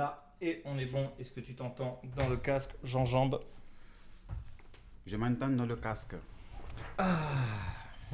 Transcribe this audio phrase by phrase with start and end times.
[0.00, 1.10] là et on est bon.
[1.18, 3.40] Est-ce que tu t'entends dans le casque, Jean-Jambe
[5.06, 6.14] Je m'entends dans le casque.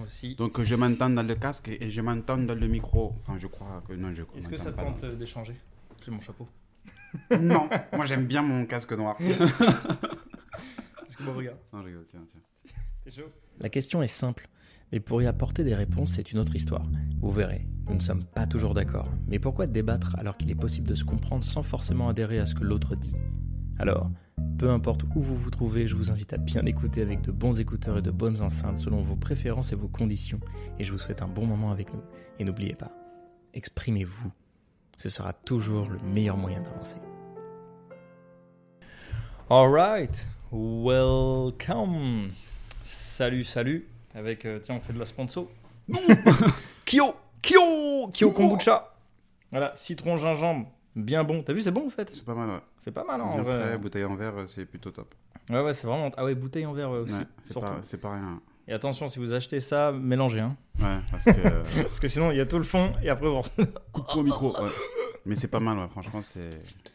[0.02, 3.14] aussi Donc je m'entends dans le casque et je m'entends dans le micro.
[3.20, 5.54] Enfin, je crois que non, je Est-ce que ça te tente euh, d'échanger?
[6.04, 6.48] J'ai mon chapeau.
[7.40, 9.16] Non, moi j'aime bien mon casque noir.
[9.20, 12.40] Est-ce que bon, regarde non, je rigole, tiens, tiens.
[13.04, 13.30] T'es chaud?
[13.58, 14.48] La question est simple,
[14.92, 16.86] mais pour y apporter des réponses, c'est une autre histoire.
[17.20, 19.08] Vous verrez, nous ne sommes pas toujours d'accord.
[19.28, 22.54] Mais pourquoi débattre alors qu'il est possible de se comprendre sans forcément adhérer à ce
[22.54, 23.16] que l'autre dit?
[23.78, 24.10] Alors,
[24.58, 27.60] peu importe où vous vous trouvez, je vous invite à bien écouter avec de bons
[27.60, 30.40] écouteurs et de bonnes enceintes selon vos préférences et vos conditions.
[30.78, 32.02] Et je vous souhaite un bon moment avec nous.
[32.38, 32.90] Et n'oubliez pas,
[33.54, 34.32] exprimez-vous.
[34.98, 36.98] Ce sera toujours le meilleur moyen d'avancer.
[39.50, 42.30] Alright, welcome.
[42.82, 43.86] Salut, salut.
[44.16, 45.46] Avec, euh, tiens, on fait de la sponsor.
[46.84, 48.92] Kyo, Kyo, Kyo kombucha.
[49.50, 51.42] Voilà, citron, gingembre, bien bon.
[51.42, 52.10] T'as vu, c'est bon en fait.
[52.14, 52.60] C'est pas mal, ouais.
[52.80, 53.56] C'est pas mal hein, en Bien vrai.
[53.56, 55.14] frais, bouteille en verre, c'est plutôt top.
[55.48, 56.10] Ouais, ouais, c'est vraiment.
[56.16, 57.14] Ah ouais, bouteille en verre ouais, aussi.
[57.14, 57.66] Ouais, c'est surtout.
[57.68, 58.40] pas, c'est pas rien.
[58.66, 60.40] Et attention, si vous achetez ça, mélangez.
[60.40, 60.56] Hein.
[60.80, 61.30] Ouais, parce que.
[61.46, 63.42] euh, Parce que sinon, il y a tout le fond et après, bon,
[63.92, 64.50] Coupe au micro.
[64.64, 64.70] ouais.
[65.24, 65.88] Mais c'est pas mal, ouais.
[65.88, 66.42] franchement, c'est.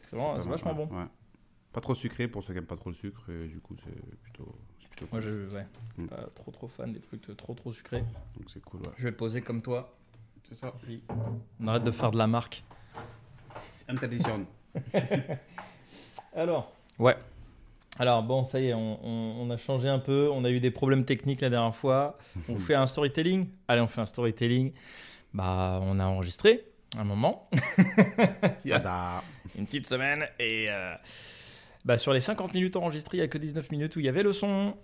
[0.03, 0.97] c'est vraiment- pas c'est mal, vachement ouais, bon.
[0.97, 1.05] ouais.
[1.71, 4.19] Pas trop sucré pour ceux qui aiment pas trop le sucre, et du coup, c'est
[4.23, 4.53] plutôt.
[5.11, 5.31] Moi, je.
[5.55, 5.65] Ouais,
[5.97, 6.07] Mm.
[6.07, 8.03] pas trop trop fan des trucs trop trop sucrés.
[8.37, 8.93] Donc c'est cool, ouais.
[8.97, 9.93] Je vais le poser comme toi.
[10.43, 10.71] C'est ça.
[10.85, 11.01] Si.
[11.59, 12.63] On arrête de faire de la marque.
[13.87, 14.45] Interdiction.
[16.35, 17.15] Alors Ouais.
[17.99, 20.29] Alors bon, ça y est, on, on- on a changé un peu.
[20.31, 22.17] On a eu des problèmes techniques la dernière fois.
[22.47, 23.47] On fait un storytelling.
[23.67, 24.71] Allez, on fait un storytelling.
[25.33, 26.65] Bah, on a enregistré
[26.97, 27.47] un moment.
[28.65, 29.21] Il y a
[29.57, 30.25] une petite semaine.
[30.39, 30.93] Et euh,
[31.85, 34.09] bah, sur les 50 minutes enregistrées, il n'y a que 19 minutes où il y
[34.09, 34.75] avait le son.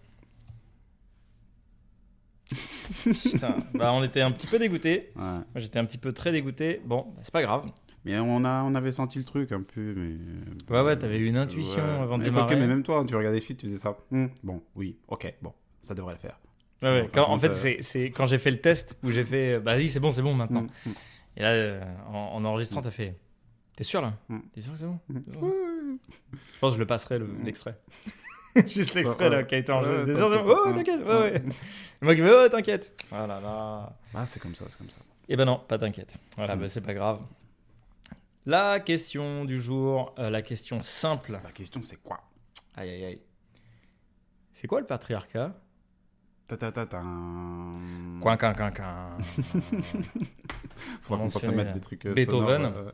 [2.51, 4.57] Putain, bah, on était un petit peu.
[4.57, 5.05] Ouais.
[5.15, 6.81] Moi, j'étais un petit peu très dégoûté.
[6.85, 7.65] Bon, bah, c'est pas grave.
[8.05, 10.15] Mais on, a, on avait senti le truc un peu, mais.
[10.73, 12.55] Ouais, ouais, t'avais eu une intuition avant de mais démarrer.
[12.55, 13.97] mais même toi, tu regardais les films, tu faisais ça.
[14.11, 16.39] Hmm, bon, oui, ok, bon, ça devrait le faire.
[16.81, 19.25] Ouais, ouais, Enfin, quand- en fait, euh, c'est- quand j'ai fait le test où j'ai
[19.25, 20.61] fait euh, bah oui, c'est bon, c'est bon maintenant.
[20.61, 20.93] Hmm, hmm.
[21.37, 23.15] Et là, euh, en, en enregistrant, t'as fait
[23.75, 24.13] T'es sûr là?
[24.53, 24.99] T'es sûr que c'est bon,
[26.33, 27.77] Je pense que je le passerai le- l'extrait.
[28.67, 31.41] Juste l'extrait là qui a été sûr, c'est bon t'inquiète, Oh, t'inquiète, ouais,
[32.01, 32.15] ouais.
[32.15, 33.05] Qui fais Oh, t'inquiète.
[33.11, 33.93] Oh là là.
[34.13, 34.99] Ah, c'est comme ça, c'est comme ça.
[35.29, 36.17] Eh ben non, pas t'inquiète.
[36.37, 37.19] Voilà, bah, c'est pas grave.
[38.45, 41.39] La question du jour, euh, la question simple.
[41.43, 42.21] La question, c'est quoi?
[42.75, 43.21] Aïe aïe aïe.
[44.53, 45.53] C'est quoi le patriarcat?
[46.47, 47.01] Ta ta ta ta.
[48.21, 49.17] Coin, coin, coin, coin.
[51.01, 52.05] Faudra qu'on pense à mettre des trucs.
[52.05, 52.71] euh, Beethoven.
[52.73, 52.89] euh,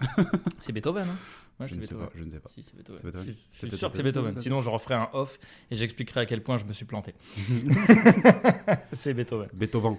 [0.60, 1.16] C'est Beethoven, hein
[1.60, 2.08] Ouais, je c'est ne sais Beethoven.
[2.08, 2.50] pas, je ne sais pas.
[2.50, 3.02] Si, c'est Beethoven.
[3.04, 4.38] Je suis- je suis Peut-être sûr que c'est Beethoven.
[4.38, 5.38] Sinon, je referai un off
[5.72, 7.14] et j'expliquerai à quel point je me suis planté.
[8.94, 9.50] c'est Beethoven.
[9.54, 9.98] Beethoven.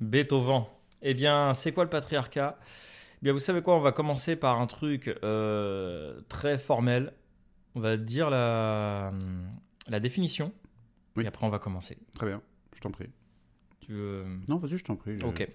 [0.00, 0.64] Beethoven.
[1.02, 2.58] Eh bien, c'est quoi le patriarcat?
[3.20, 3.76] Eh bien, vous savez quoi?
[3.76, 7.12] On va commencer par un truc euh, très formel.
[7.74, 9.12] On va dire la,
[9.88, 10.52] la définition.
[11.16, 11.24] Oui.
[11.24, 11.98] Et après, on va commencer.
[12.14, 12.40] Très bien,
[12.74, 13.08] je t'en prie.
[13.80, 14.24] Tu veux...
[14.48, 15.16] Non, vas-y, je t'en prie.
[15.24, 15.48] Ok.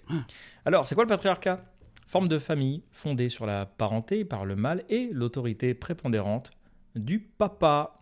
[0.65, 1.63] Alors, c'est quoi le patriarcat?
[2.07, 6.51] Forme de famille fondée sur la parenté par le mâle et l'autorité prépondérante
[6.95, 7.99] du papa.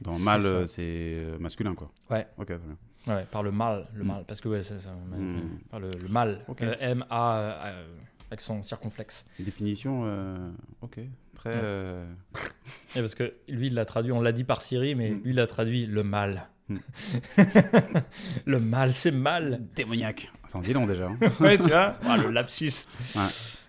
[0.00, 0.66] Dans mâle, ça.
[0.66, 1.90] c'est euh, masculin, quoi.
[2.10, 2.26] Ouais.
[2.38, 3.14] Ok, très bien.
[3.14, 4.06] Ouais, par le mâle, le Mm.
[4.06, 5.58] mâle, parce que ouais, c'est ça, Mm.
[5.70, 6.62] par le, le mâle, Ok.
[6.62, 7.86] Euh, M A euh,
[8.30, 9.24] accent circonflexe.
[9.38, 10.50] Définition, euh,
[10.82, 10.98] ok.
[11.34, 11.50] Très.
[11.50, 11.60] Ouais.
[11.62, 12.12] euh,
[12.96, 15.20] Et parce que lui, il l'a traduit, on l'a dit par Siri, mais Mm.
[15.22, 16.48] lui, il a traduit le mal.
[18.46, 19.60] Le mal, c'est mal.
[19.74, 20.30] démoniaque.
[20.46, 21.08] Ça en dit long déjà.
[21.08, 21.18] hein.
[21.40, 22.72] ouais, tu vois Ah, Le lapsus.
[23.14, 23.22] Ouais.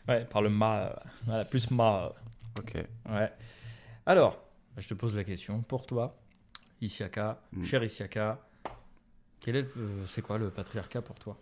[0.08, 1.02] Ouais, par le mal.
[1.26, 2.12] Voilà, plus mal.
[2.58, 2.74] ok.
[3.10, 3.32] Ouais.
[4.06, 4.42] Alors,
[4.78, 5.62] je te pose la question.
[5.62, 6.18] Pour toi,
[6.82, 7.64] Isiaka, Mm.
[7.64, 8.40] cher Isiaka,
[9.40, 11.38] quel est, le- euh, c'est quoi le patriarcat pour toi?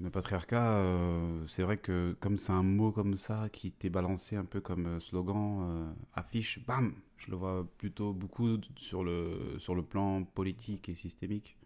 [0.00, 4.34] Le patriarcat, euh, c'est vrai que comme c'est un mot comme ça qui t'est balancé
[4.36, 9.56] un peu comme euh, slogan, euh, affiche, bam, je le vois plutôt beaucoup sur le,
[9.58, 11.56] sur le plan politique et systémique,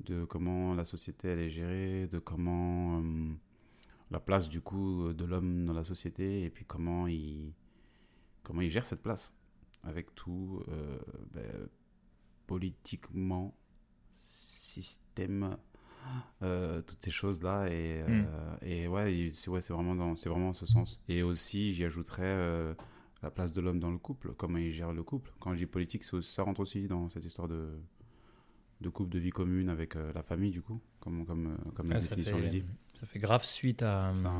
[0.00, 3.32] de comment la société elle est gérée, de comment euh,
[4.10, 7.52] la place du coup de l'homme dans la société et puis comment il,
[8.42, 9.34] comment il gère cette place
[9.84, 10.98] avec tout euh,
[11.32, 11.68] ben,
[12.46, 13.54] politiquement,
[14.14, 15.56] système
[16.42, 18.24] euh, toutes ces choses là et, Mm.
[18.26, 22.74] euh, et ouais ouais, c'est vraiment dans vraiment en ce sens et aussi j'y ajouterais
[23.22, 25.66] la place de l'homme dans le couple comment il gère le couple quand je dis
[25.66, 27.68] politique ça rentre aussi dans cette histoire de
[28.80, 31.90] de couple de vie commune avec euh, la famille du coup comme comme euh, comme
[31.90, 34.32] la définition fait, le dit ça fait grave suite à, ça.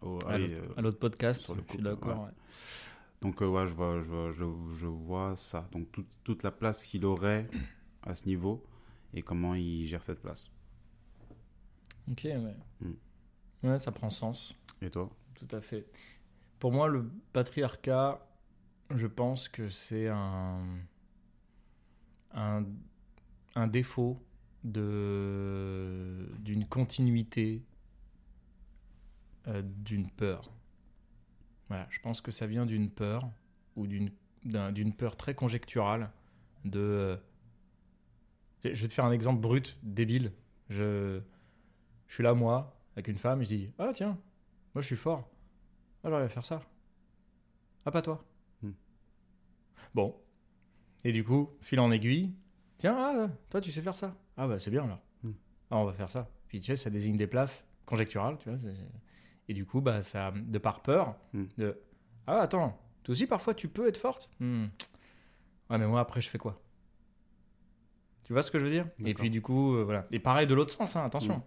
[0.00, 1.42] Oh, à l'autre- euh, à l'autre podcast.
[1.44, 2.18] sur le je suis couple, d'accord.
[2.18, 2.24] ouais.
[2.26, 2.32] ouais.
[3.20, 4.44] donc euh, ouais je vois je vois, je,
[4.76, 7.48] je vois ça donc toute toute la place qu'il aurait
[8.02, 8.64] à ce niveau
[9.14, 10.50] et comment il gère cette place
[12.10, 12.56] Ok, ouais.
[12.80, 12.92] Mm.
[13.68, 14.54] Ouais, ça prend sens.
[14.82, 15.08] et toi?
[15.34, 15.86] Tout à fait.
[16.64, 18.26] Pour moi, le patriarcat,
[18.96, 20.64] je pense que c'est un,
[22.32, 22.64] un,
[23.54, 24.18] un défaut
[24.64, 26.26] d'une
[26.70, 27.62] continuité
[29.46, 30.50] euh, d'une peur.
[31.68, 33.28] Voilà, je pense que ça vient d'une peur
[33.76, 34.10] ou d'une
[34.46, 36.10] d'un- d'une peur très conjecturale
[36.64, 37.16] de euh,
[38.64, 40.32] je vais te faire un exemple brut, débile.
[40.70, 41.20] Je,
[42.08, 44.16] je suis là, moi, avec une femme, et je dis Ah, tiens,
[44.74, 45.28] moi je suis fort.
[46.04, 46.60] Ah, j'arrive à faire ça.
[47.86, 48.24] Ah, pas toi.
[48.62, 48.72] Hmm.
[49.94, 50.14] Bon.
[51.04, 52.32] Et du coup, fil en aiguille.
[52.78, 54.14] Tiens, ah, toi, tu sais faire ça.
[54.36, 55.00] Ah, bah, c'est bien alors.
[55.22, 55.32] Hmm.
[55.70, 56.28] Ah, on va faire ça.
[56.48, 58.58] Puis tu sais, ça désigne des places conjecturales, tu vois.
[59.48, 61.44] Et du coup, bah, ça, de par peur, Hmm.
[61.58, 61.80] de
[62.26, 64.30] Ah, attends, toi aussi, parfois, tu peux être forte?
[65.70, 66.60] Ouais, mais moi, après, je fais quoi?
[68.24, 68.86] Tu vois ce que je veux dire?
[69.04, 70.06] Et puis, du coup, euh, voilà.
[70.10, 71.42] Et pareil de l'autre sens, hein, attention.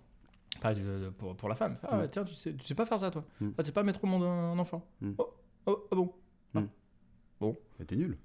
[0.63, 0.74] De-
[1.06, 1.77] de- pour, pour la femme.
[1.83, 2.07] Ah, Mm.
[2.12, 3.24] tiens, tu sais, tu sais pas faire ça, toi.
[3.42, 3.50] Mm.
[3.57, 4.86] Ah, tu sais pas mettre au monde un, enfant.
[5.01, 5.12] Mm.
[5.18, 5.33] Oh,
[5.65, 6.62] oh, ah
[7.39, 8.18] bon C'était nul.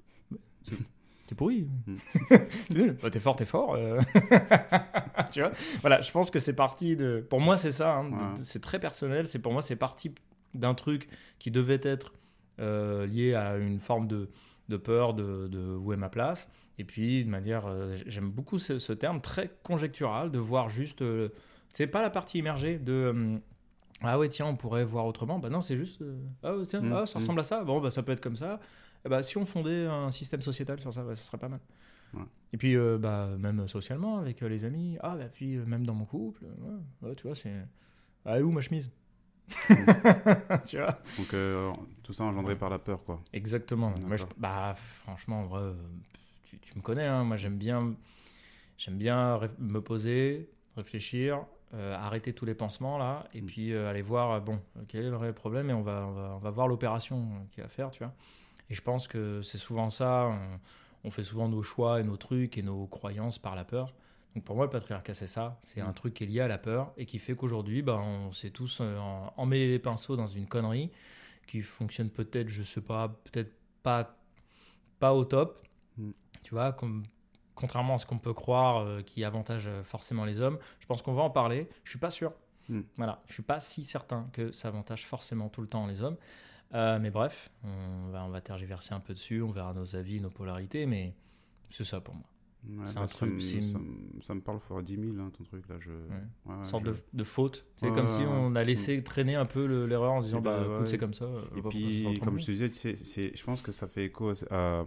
[1.27, 1.67] T'es pourri.
[2.29, 2.97] C'est nul.
[3.03, 3.75] Bah, t'es fort, t'es fort.
[3.75, 4.01] euh.
[5.33, 5.53] tu vois?
[5.81, 7.25] Voilà, je pense que c'est parti de.
[7.29, 7.97] Pour moi, c'est ça.
[7.97, 8.19] hein, Ouais.
[8.43, 9.27] C'est très personnel.
[9.27, 10.15] C'est pour moi, c'est parti
[10.55, 11.09] d'un truc
[11.39, 12.13] qui devait être
[12.61, 14.29] euh, lié à une forme de,
[14.69, 16.51] de peur de, de où est ma place.
[16.79, 21.03] Et puis, de manière, euh, j'aime beaucoup ce, ce terme très conjectural de voir juste.
[21.03, 21.29] euh,
[21.73, 22.93] c'est pas la partie immergée de.
[22.93, 23.39] euh,
[24.03, 25.39] ah ouais, tiens, on pourrait voir autrement.
[25.39, 26.03] Bah non, c'est juste.
[26.03, 27.23] euh, ah ouais, tiens, Mm, ah, ça mm.
[27.23, 27.65] ressemble à ça.
[27.65, 28.61] Bon, bah ça peut être comme ça.
[29.05, 31.61] Eh bah, si on fondait un système sociétal sur ça, bah, ça serait pas mal.
[32.15, 32.23] Ouais.
[32.53, 34.99] Et puis, euh, bah, même socialement, avec les amis.
[35.03, 36.45] Ah, bah, puis même dans mon couple.
[36.45, 37.53] ouais, ouais, tu vois, c'est.
[38.25, 38.91] Ah, où ma chemise?
[40.67, 40.99] Tu vois?
[41.19, 41.73] Donc euh,
[42.03, 43.21] tout ça engendré par la peur, quoi.
[43.33, 43.93] Exactement.
[44.07, 45.73] Moi, je- bah, franchement, en vrai,
[46.45, 47.07] tu, tu me connais.
[47.07, 47.95] hein, moi, j'aime bien,
[48.79, 53.47] j'aime bien me poser, réfléchir, euh, arrêter tous les pansements là, et Mm.
[53.47, 56.13] puis euh, aller voir, euh, bon, quel est le réel problème, et on va, on
[56.13, 58.13] va, on va voir l'opération qu'il y a à faire, tu vois.
[58.71, 60.29] Et je pense que c'est souvent ça.
[60.29, 60.61] On,
[61.09, 63.93] on fait souvent nos choix et nos trucs et nos croyances par la peur.
[64.35, 65.59] Donc pour moi, le patriarcat, c'est ça.
[65.63, 65.87] C'est Mm.
[65.89, 68.51] un truc qui est lié à la peur et qui fait qu'aujourd'hui, bah, on s'est
[68.51, 68.81] tous
[69.37, 70.91] emmêlés les pinceaux dans une connerie
[71.47, 73.53] qui fonctionne peut-être, je sais pas, peut-être
[73.83, 74.17] pas,
[75.01, 75.67] pas au top.
[75.99, 76.11] Mm.
[76.45, 77.03] Tu vois, comme,
[77.55, 81.03] contrairement à ce qu'on peut croire euh, qui avantage euh, forcément les hommes, je pense
[81.03, 81.69] qu'on va en parler.
[81.85, 82.33] Je suis pas sûr.
[82.69, 82.81] Mm.
[82.97, 86.17] Voilà, je suis pas si certain que ça avantage forcément tout le temps les hommes.
[86.75, 90.21] Euh, mais bref, on va, on va tergiverser un peu dessus, on verra nos avis,
[90.21, 91.15] nos polarités, mais
[91.71, 92.25] c'est ça pour moi.
[92.65, 94.95] Ouais, C'est un ça truc, me- c'est une- ça, me- ça me parle fois 10
[94.95, 95.75] 000, hein, ton truc là.
[95.81, 95.91] Je...
[95.91, 95.97] Ouais,
[96.47, 97.67] ouais, Une sorte je- de, de faute.
[97.77, 100.61] C'est comme si on a laissé traîner un peu le- l'erreur en se disant bah
[100.65, 101.27] bah, écoute, c'est comme ça.
[101.57, 104.31] Et bah, puis, comme je te disais, c'est- c'est- je pense que ça fait écho
[104.31, 104.85] à,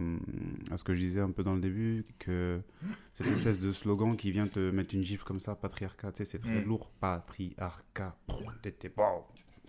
[0.70, 2.60] à- ce que je disais un peu dans le début, que
[3.12, 6.24] cette espèce de slogan qui vient te mettre une gifle comme ça, patriarcat, tu sais,
[6.24, 6.64] c'est très Mm.
[6.68, 8.16] lourd, patriarcat.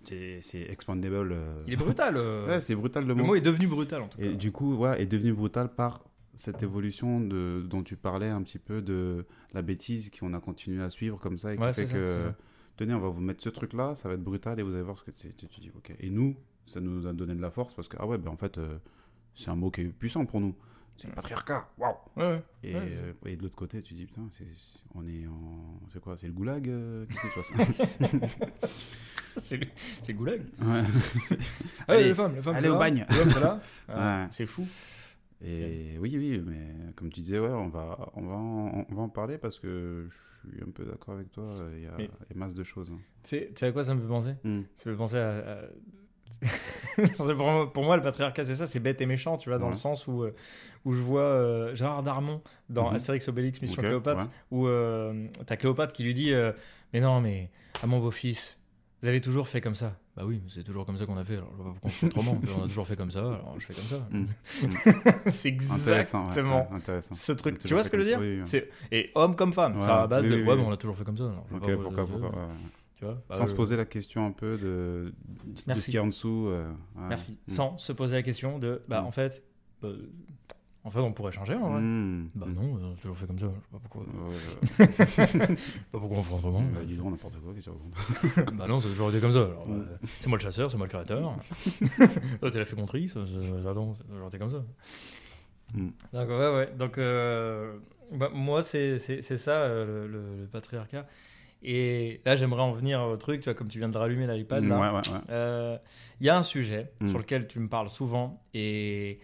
[0.06, 1.34] C'est expandable.
[1.34, 1.60] euh.
[1.68, 2.16] Il est brutal.
[2.16, 3.26] euh, Ouais, c'est brutal le le mot.
[3.26, 4.24] mot est devenu brutal en tout cas.
[4.24, 6.06] Et du coup, ouais, est devenu brutal par
[6.38, 10.82] cette évolution de, dont tu parlais un petit peu de la bêtise qu'on a continué
[10.82, 12.32] à suivre comme ça et qui Ouais, fait ça, que,
[12.78, 14.98] tenez, on va vous mettre ce truc-là, ça va être brutal et vous allez voir
[14.98, 15.36] ce que c'est.
[15.36, 15.94] Tu, tu dis, ok.
[16.00, 16.36] Et nous,
[16.66, 18.78] ça nous a donné de la force parce que, ah ouais, ben en fait, euh,
[19.36, 20.56] c'est un mot qui est puissant pour nous.
[20.96, 21.94] C'est le patriarcat, waouh!
[22.16, 22.44] Ouais, ouais.
[22.64, 24.46] Et, Ouais, euh, et de l'autre côté, tu dis, putain, c'est,
[24.96, 25.80] on est en.
[25.94, 26.18] C'est quoi?
[26.18, 26.68] C'est le goulag?
[26.70, 27.54] euh, Qu'est-ce qui se
[28.18, 28.38] passe?
[29.38, 29.68] c'est le
[30.02, 30.42] c'est le goulag.
[30.60, 30.82] Ouais.
[31.88, 32.80] Ah, Allez, les femmes, les femmes, allez au là.
[32.80, 33.06] bagne.
[33.10, 33.60] Les hommes, c'est là.
[33.88, 34.28] Ah, Ouais.
[34.32, 34.68] C'est fou.
[35.44, 39.02] Et oui, oui, mais comme tu disais, ouais, on va, on va, en, on va
[39.04, 41.54] en parler parce que je suis un peu d'accord avec toi.
[41.76, 42.92] Il y a, Mais- il y a masse de choses.
[42.92, 43.00] hein.
[43.24, 44.32] Tu sais, tu sais à quoi ça me fait penser?
[44.44, 44.62] Hmm.
[44.76, 45.38] Ça me fait penser à.
[45.38, 45.62] à-
[47.74, 49.72] pour, moi, le patriarcat, c'est ça, c'est bête et méchant, tu vois, dans Ouais.
[49.72, 50.34] le sens où, euh,
[50.86, 52.96] où je vois euh, Gérard Darmon dans Mhm.
[52.96, 54.30] Astérix Obélix Mission Ok, Cléopâtre, ouais.
[54.52, 56.52] où euh, t'as Cléopâtre qui lui dit euh,
[56.94, 57.50] Mais non, mais
[57.82, 58.60] à mon beau-fils,
[59.02, 59.98] vous avez toujours fait comme ça.
[60.18, 61.90] Bah oui, c'est toujours comme ça qu'on a fait, alors je vois pas pourquoi on
[61.94, 62.42] fait autrement.
[62.60, 64.08] on a toujours fait comme ça, alors je fais comme ça.
[64.10, 64.26] Mm.
[65.32, 66.22] c'est Intéressant.
[66.22, 67.14] ouais, exactement ouais, intéressant.
[67.16, 67.60] ce truc.
[67.60, 68.42] Tu vois ce que je veux dire oui.
[68.46, 70.72] C'est- Et homme comme femme, c'est à la base oui, de oui, Ouais, mais on
[70.72, 71.26] a toujours fait comme ça.
[71.26, 72.54] alors je vois Ok, pas pourquoi, pourquoi- pourquoi, ouais.
[72.96, 75.14] Tu vois Bah, Sans se poser la question un peu de,
[75.46, 76.48] de ce qu'il y a en dessous.
[76.48, 76.68] euh.
[76.96, 77.38] Merci.
[77.48, 77.52] Mm.
[77.52, 79.06] Sans se poser la question de, bah, Mm.
[79.06, 79.44] en fait,
[79.84, 79.90] bah,
[80.88, 81.82] en fait, on pourrait changer, en vrai.
[81.82, 82.30] Mm.
[82.36, 83.48] Bah non, on a toujours fait comme ça.
[83.48, 84.06] Je sais pas pourquoi,
[85.92, 86.62] pas pourquoi on fait autrement.
[86.62, 89.20] bah, dis donc, n'importe quoi, qu'est-ce que tu racontes bah non, ça a toujours été
[89.20, 89.40] comme ça.
[89.44, 91.36] Alors, euh, c'est moi le chasseur, c'est moi le créateur.
[92.40, 94.64] Toi, t'es la féconderie, ça, ça, ça, attends, ça a toujours été comme ça.
[95.74, 95.88] Mm.
[96.14, 96.70] Donc, ouais, ouais.
[96.78, 97.78] Donc, euh,
[98.14, 101.06] bah, moi, c'est c'est- c'est ça, euh, le, le- le patriarcat.
[101.64, 104.64] Et là, j'aimerais en venir au truc, tu vois, comme tu viens de rallumer l'iPad,
[104.64, 104.80] là.
[104.80, 105.20] Ouais, ouais, ouais.
[105.32, 105.78] Euh,
[106.22, 107.08] Il y a un sujet Mm.
[107.10, 109.20] sur lequel tu me parles souvent et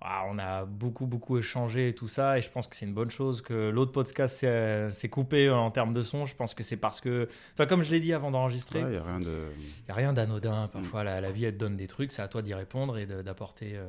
[0.00, 2.38] on a beaucoup, beaucoup échangé et tout ça.
[2.38, 5.70] Et je pense que c'est une bonne chose que l'autre podcast s'est euh, coupé en
[5.72, 6.24] termes de son.
[6.24, 8.96] Je pense que c'est parce que, enfin, comme je l'ai dit avant d'enregistrer, Ouais, y
[8.96, 9.46] a rien de.
[9.56, 10.68] il n'y a rien d'anodin.
[10.68, 12.12] Parfois, la, la vie, elle te donne des trucs.
[12.12, 13.86] C'est à toi d'y répondre et d'apporter euh,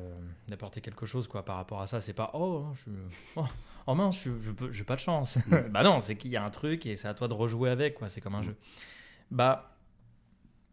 [0.48, 2.00] d'apporter quelque chose quoi, par rapport à ça.
[2.00, 2.90] C'est pas oh, hein, je,
[3.36, 3.44] oh,
[3.86, 5.38] oh mince, je j'ai pas de chance.
[5.70, 7.94] bah non, c'est qu'il y a un truc et c'est à toi de rejouer avec.
[7.94, 8.08] quoi.
[8.08, 8.44] C'est comme un Mm.
[8.44, 8.56] jeu.
[9.30, 9.76] Bah,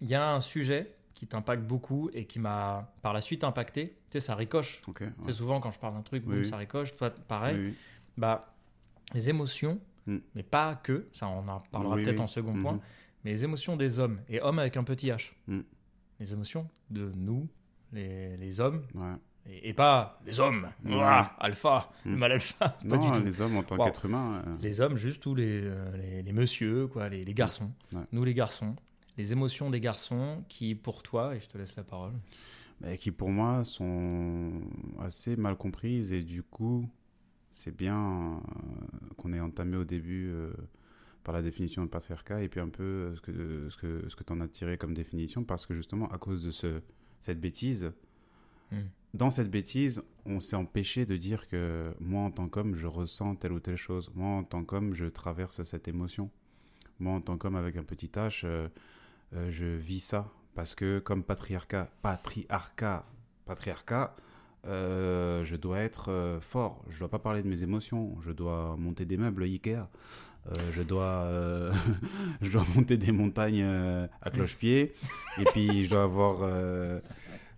[0.01, 3.89] il y a un sujet qui t'impacte beaucoup et qui m'a par la suite impacté.
[3.89, 4.81] Tu sais, ça ricoche.
[4.88, 5.01] Ok.
[5.01, 5.09] ouais.
[5.25, 6.45] C'est souvent quand je parle d'un truc, Oui, boum, oui.
[6.45, 6.95] ça ricoche.
[6.95, 7.57] Toi, pareil.
[7.57, 7.74] Oui.
[8.17, 8.53] Bah,
[9.13, 10.17] les émotions, Mm.
[10.36, 11.07] mais pas que.
[11.13, 12.62] Ça, on en parlera peut-être en second Mhm.
[12.62, 12.79] point
[13.24, 15.31] mais les émotions des hommes, et hommes avec un petit H.
[15.47, 15.59] Mm.
[16.21, 17.47] Les émotions de nous,
[17.91, 19.15] les, les hommes, Ouais.
[19.50, 20.69] et, et pas les hommes.
[20.88, 22.15] Ouah, alpha, le Mm.
[22.19, 23.25] mal alpha, pas Non, du tout.
[23.25, 23.83] les hommes en tant Wow.
[23.86, 24.43] qu'être humain.
[24.47, 27.71] euh, Les hommes, juste tous les, euh, les, les messieurs, quoi, les, les garçons.
[27.93, 28.01] Ouais.
[28.13, 28.75] Nous, les garçons.
[29.17, 32.13] Les émotions des garçons qui, pour toi, et je te laisse la parole.
[33.00, 34.51] qui pour moi sont
[35.00, 36.88] assez mal comprises et du coup
[37.53, 40.53] c'est bien euh, qu'on ait entamé au début euh,
[41.24, 44.15] par la définition de patriarcat et puis un peu euh, ce que ce que ce
[44.15, 46.81] que t'en as tiré comme définition parce que justement à cause de ce
[47.19, 47.91] cette bêtise
[48.71, 48.77] Mm.
[49.13, 53.36] dans cette bêtise on s'est empêché de dire que moi en tant qu'homme je ressens
[53.36, 56.29] telle ou telle chose moi en tant qu'homme je traverse cette émotion
[57.00, 58.45] moi en tant qu'homme avec un petit H
[59.36, 63.05] euh, je vis ça parce que comme patriarcat, patriarcat,
[63.46, 64.15] patriarcat,
[64.65, 66.84] euh, je dois être euh, fort.
[66.89, 68.15] Je dois pas parler de mes émotions.
[68.22, 69.88] Je dois monter des meubles Ikea.
[70.50, 71.72] Euh, je dois, euh,
[72.41, 74.93] je dois monter des montagnes euh, à cloche-pied.
[75.39, 76.41] Et puis je dois avoir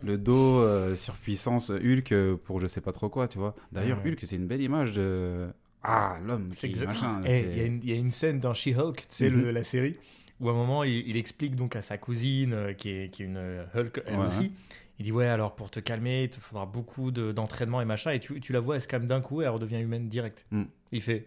[0.03, 3.55] le dos sur puissance Hulk pour je sais pas trop quoi, tu vois.
[3.71, 3.99] D'ailleurs.
[4.05, 5.47] Hulk, c'est une belle image de
[5.83, 7.21] ah l'homme C'est machin.
[7.25, 9.27] C'est- Il y, a une- il y a une scène dans She-Hulk, Mhm.
[9.29, 9.95] le- la série,
[10.39, 13.23] où à un moment, il, il explique donc à sa cousine, euh, qui, est, qui
[13.23, 14.51] est une euh, Hulk elle Ouais, aussi,
[14.99, 18.11] il dit Ouais, alors pour te calmer, il te faudra beaucoup de- d'entraînement et machin.
[18.11, 20.45] Et tu, tu la vois, elle se calme d'un coup et elle redevient humaine direct.
[20.51, 20.63] Mm.
[20.91, 21.25] Il fait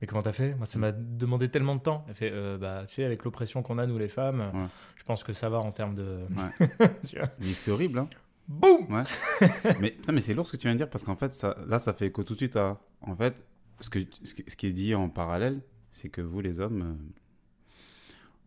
[0.00, 0.54] Mais comment t'as fait?
[0.54, 2.04] Moi, ça m'a demandé tellement de temps.
[2.08, 4.66] Elle fait Euh, Bah, tu sais, avec l'oppression qu'on a, nous les femmes, Ouais.
[4.96, 6.20] je pense que ça va en termes de.
[6.30, 6.68] Ouais.
[7.08, 7.28] Tu vois?
[7.40, 8.08] Mais c'est horrible, hein.
[8.46, 8.86] Boum
[9.80, 11.54] mais, putain, mais c'est lourd ce que tu viens de dire parce qu'en fait, ça,
[11.66, 12.80] là, ça fait écho tout de suite à.
[13.02, 13.44] En fait,
[13.80, 16.82] ce, que, ce, qui- ce qui est dit en parallèle, c'est que vous, les hommes,
[16.82, 17.12] euh,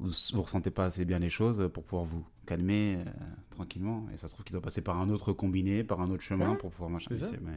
[0.02, 3.10] vous, vous ressentez pas assez bien les choses pour pouvoir vous calmer euh,
[3.52, 4.06] tranquillement.
[4.14, 6.52] Et ça se trouve qu'il doit passer par un autre combiné, par un autre chemin
[6.52, 7.10] Ouais, pour pouvoir machin.
[7.12, 7.52] Mais,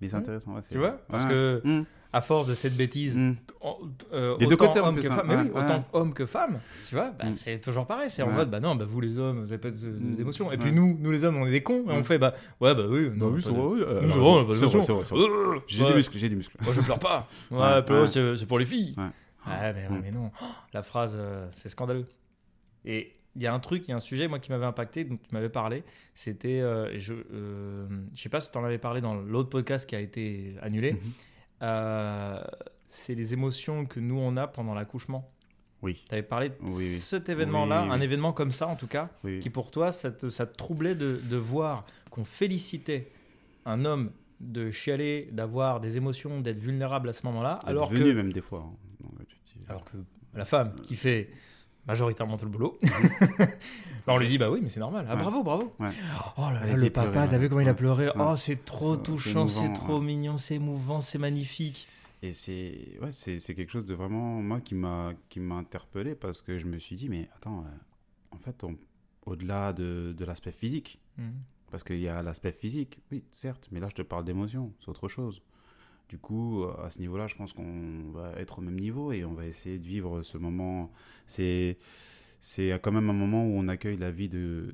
[0.00, 0.54] mais c'est intéressant.
[0.54, 1.30] ouais, Tu vois Parce Ouais.
[1.30, 3.34] que, Mmh, à force de cette bêtise, mmh.
[4.12, 5.16] euh, Des deux côtés, homme que hein.
[5.16, 7.34] femme, mais oui, autant homme que femme, tu vois, bah, Mm.
[7.34, 8.10] c'est toujours pareil.
[8.10, 10.14] C'est en mode, bah non, bah vous les hommes, vous avez pas de- de- Mm.
[10.16, 10.50] d'émotions.
[10.50, 12.74] Et puis nous, nous les hommes, on est des cons, et on fait, bah ouais,
[12.74, 14.00] bah oui, non, oui, c'est vrai, euh,
[14.52, 16.56] c'est vrai, J'ai des muscles, j'ai des muscles.
[16.64, 17.28] Moi, je pleure pas.
[17.50, 17.84] Ouais,
[18.36, 18.94] c'est pour les filles.
[19.46, 19.72] Ouais.
[19.72, 20.00] Mais, ouais, Mm.
[20.02, 20.30] mais non.
[20.40, 22.06] Oh, La phrase, euh, c'est scandaleux.
[22.84, 25.04] Et il y a un truc, il y a un sujet, moi, qui m'avait impacté,
[25.04, 25.84] dont tu m'avais parlé.
[26.14, 29.88] C'était, euh, je, euh, je sais pas si tu en avais parlé dans l'autre podcast
[29.88, 30.92] qui a été annulé.
[30.94, 31.00] Mhm.
[31.62, 32.42] Euh,
[32.88, 35.30] c'est les émotions que nous on a pendant l'accouchement.
[35.82, 37.94] Oui, Tu avais parlé de Oui, cet événement-là, Oui, oui.
[37.94, 39.08] un événement comme ça en tout cas,
[39.40, 43.10] qui pour toi, ça te, ça te troublait de, de voir qu'on félicitait
[43.64, 48.12] un homme de chialer, d'avoir des émotions, d'être vulnérable à ce moment-là, alors venu que,
[48.12, 48.66] même des fois.
[48.66, 48.76] hein.
[49.54, 49.96] Dis- alors que
[50.34, 51.30] la femme qui fait
[51.86, 52.78] majoritairement tout le boulot,
[54.06, 55.20] on lui dit bah oui mais c'est normal, ah, Ouais.
[55.22, 55.74] bravo bravo.
[55.78, 55.90] Ouais.
[56.38, 57.48] Oh là là le papa, t'as vu ouais.
[57.48, 61.86] comment il a pleuré, oh c'est trop touchant, c'est trop mignon, c'est émouvant, c'est magnifique.
[62.22, 66.42] Et c'est ouais, c'est quelque chose de vraiment moi qui m'a qui m'a interpellé parce
[66.42, 68.76] que je me suis dit mais attends euh, en fait on-
[69.26, 71.32] au-delà de, de l'aspect physique Mhm.
[71.70, 74.88] Parce qu'il y a l'aspect physique oui certes mais là je te parle d'émotion c'est
[74.88, 75.42] autre chose.
[76.08, 79.34] Du coup à ce niveau-là je pense qu'on va être au même niveau et on
[79.34, 80.90] va essayer de vivre ce moment
[81.26, 81.78] c'est
[82.40, 84.72] c'est quand même un moment où on accueille la vie de,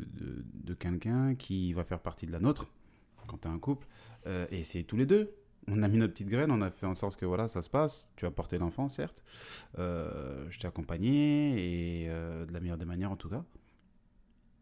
[0.55, 2.69] de, quelqu'un qui va faire partie de la nôtre
[3.27, 3.87] quand tu es un couple
[4.27, 5.35] euh, et c'est tous les deux
[5.69, 7.69] on a mis notre petite graine, on a fait en sorte que voilà, ça se
[7.69, 8.09] passe.
[8.17, 9.23] Tu as porté l'enfant, certes.
[9.79, 13.45] Euh, je t'ai accompagné et euh, de la meilleure des manières en tout cas.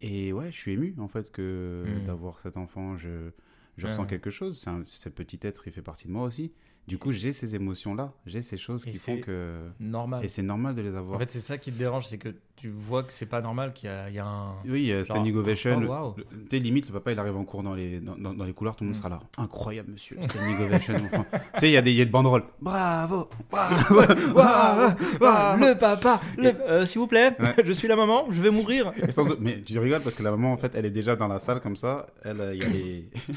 [0.06, 2.04] Et ouais, je suis ému en fait que Mm.
[2.04, 2.96] d'avoir cet enfant.
[2.96, 3.30] Je,
[3.76, 4.58] je Ouais, ressens quelque chose.
[4.87, 6.52] C'est ce petit être, il fait partie de moi aussi.
[6.87, 9.70] Du coup, j'ai ces émotions-là, j'ai ces choses Et qui font que.
[9.80, 10.23] Normal.
[10.25, 11.18] Et c'est normal de les En avoir.
[11.18, 12.34] fait c'est ça qui te dérange, c'est que
[12.64, 14.54] tu vois que c'est pas normal qu'il y, y a un...
[14.66, 15.83] Oui, euh, standing Genre, ovation.
[15.87, 18.44] oh, le- T'es limite, le papa il arrive en cours dans les, dans, dans- dans
[18.47, 19.00] les couloirs, tout le monde Mm.
[19.00, 19.21] sera là.
[19.37, 20.16] Incroyable, monsieur.
[20.23, 20.94] Standing ovation.
[21.12, 22.44] Enfin, tu sais, il y, a des- y a des banderoles.
[22.62, 23.85] Bravo, bravo,
[24.33, 25.62] bravo, bravo.
[25.62, 27.54] Le papa, euh, s'il vous plaît, Ouais.
[27.66, 28.92] je suis la maman, je vais mourir.
[29.11, 31.38] Sans- Mais tu rigoles parce que la maman, en fait, elle est déjà dans la
[31.40, 32.06] salle comme ça.
[32.25, 33.11] Elle, euh, il y a les.
[33.12, 33.35] tu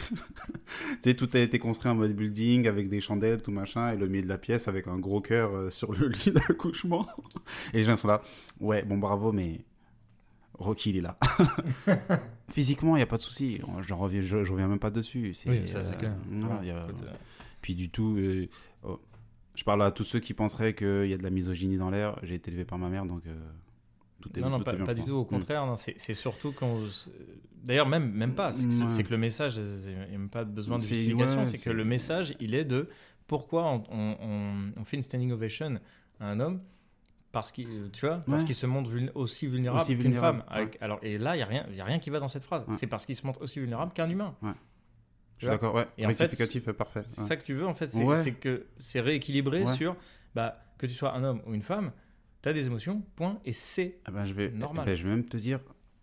[1.02, 4.08] sais, tout a été construit en mode building avec des chandelles, tout machin, et le
[4.08, 7.06] milieu de la pièce avec un gros cœur euh, sur le lit d'accouchement.
[7.74, 8.22] Et les gens sont là.
[8.62, 9.62] Ouais, bon, bravo, mais.
[10.60, 11.20] Rocky, il est là.
[12.50, 13.60] Physiquement, il n'y a pas de souci.
[13.82, 15.34] Je reviens, je, je reviens même pas dessus.
[15.36, 16.16] C'est, Oui, ça, c'est clair.
[16.32, 17.12] voilà, il y a- Écoute, euh,
[17.62, 18.48] Puis du tout, euh,
[18.84, 19.00] oh,
[19.56, 22.18] je parle à tous ceux qui penseraient qu'il y a de la misogynie dans l'air.
[22.24, 23.36] J'ai été élevé par ma mère, donc euh,
[24.22, 25.12] tout est non, non, tout pas, est bien pas du tout.
[25.12, 25.28] Au Mm.
[25.28, 26.68] contraire, non, c'est c'est surtout quand.
[26.68, 27.12] vous-
[27.64, 28.52] D'ailleurs, même, même pas.
[28.52, 28.90] C'est que, Ouais.
[28.90, 31.40] c'est que le message, il n'y a même pas besoin de C'est- justification.
[31.42, 32.90] ouais, c'est que c'est- le message, il est de
[33.28, 35.80] pourquoi on, on- on- on fait une standing ovation
[36.20, 36.62] à un homme
[37.32, 40.44] parce qu'il tu vois parce qu'il se montre vulné- aussi vulnérable Aussi qu'une femme.
[40.48, 42.28] Avec- alors et là, il y a rien, il y a rien qui va dans
[42.28, 42.66] cette phrase.
[42.68, 42.74] Ouais.
[42.76, 44.36] C'est parce qu'il se montre aussi vulnérable qu'un humain.
[45.40, 45.88] Je suis d'accord, ouais.
[46.00, 47.04] Et en fait, Rectificatif, parfait.
[47.08, 49.96] C'est ça que tu veux en fait, c'est c'est que c'est rééquilibré sur
[50.34, 51.92] bah, que tu sois un homme ou une femme,
[52.42, 54.86] tu as des émotions, point, et c'est Eh ben, je vais, Normal.
[54.86, 55.60] ben, je vais même te dire,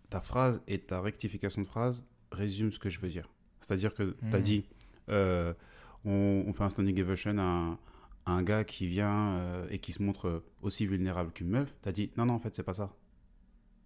[0.09, 3.29] ta phrase et ta rectification de phrase résument ce que je veux dire.
[3.61, 4.43] C'est-à-dire que tu as Mhm.
[4.43, 4.65] dit,
[5.09, 5.53] euh,
[6.03, 7.77] on, on fait un standing ovation à
[8.25, 11.75] un, gars qui vient euh, et qui se montre aussi vulnérable qu'une meuf.
[11.81, 12.95] Tu as dit, non, non, en fait, c'est pas ça.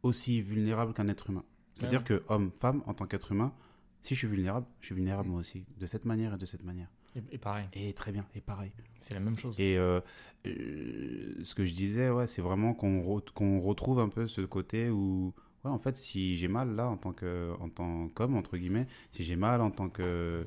[0.03, 1.43] Aussi vulnérable qu'un être humain.
[1.75, 2.05] C'est-à-dire Ouais.
[2.05, 3.53] que homme, femme, en tant qu'être humain,
[4.01, 5.65] si je suis vulnérable, je suis vulnérable moi aussi.
[5.77, 6.88] De cette manière et de cette manière.
[7.15, 8.72] et, et pareil, Et très bien, et pareil.
[9.01, 9.60] c'est la même chose.
[9.60, 10.00] Et euh,
[10.46, 14.41] euh, ce que je disais, ouais, c'est vraiment qu'on re- qu'on retrouve un peu ce
[14.41, 15.34] côté où,
[15.65, 18.88] ouais, en fait, si j'ai mal là en tant que, en tant qu'homme entre guillemets,
[19.12, 20.46] si j'ai mal en tant que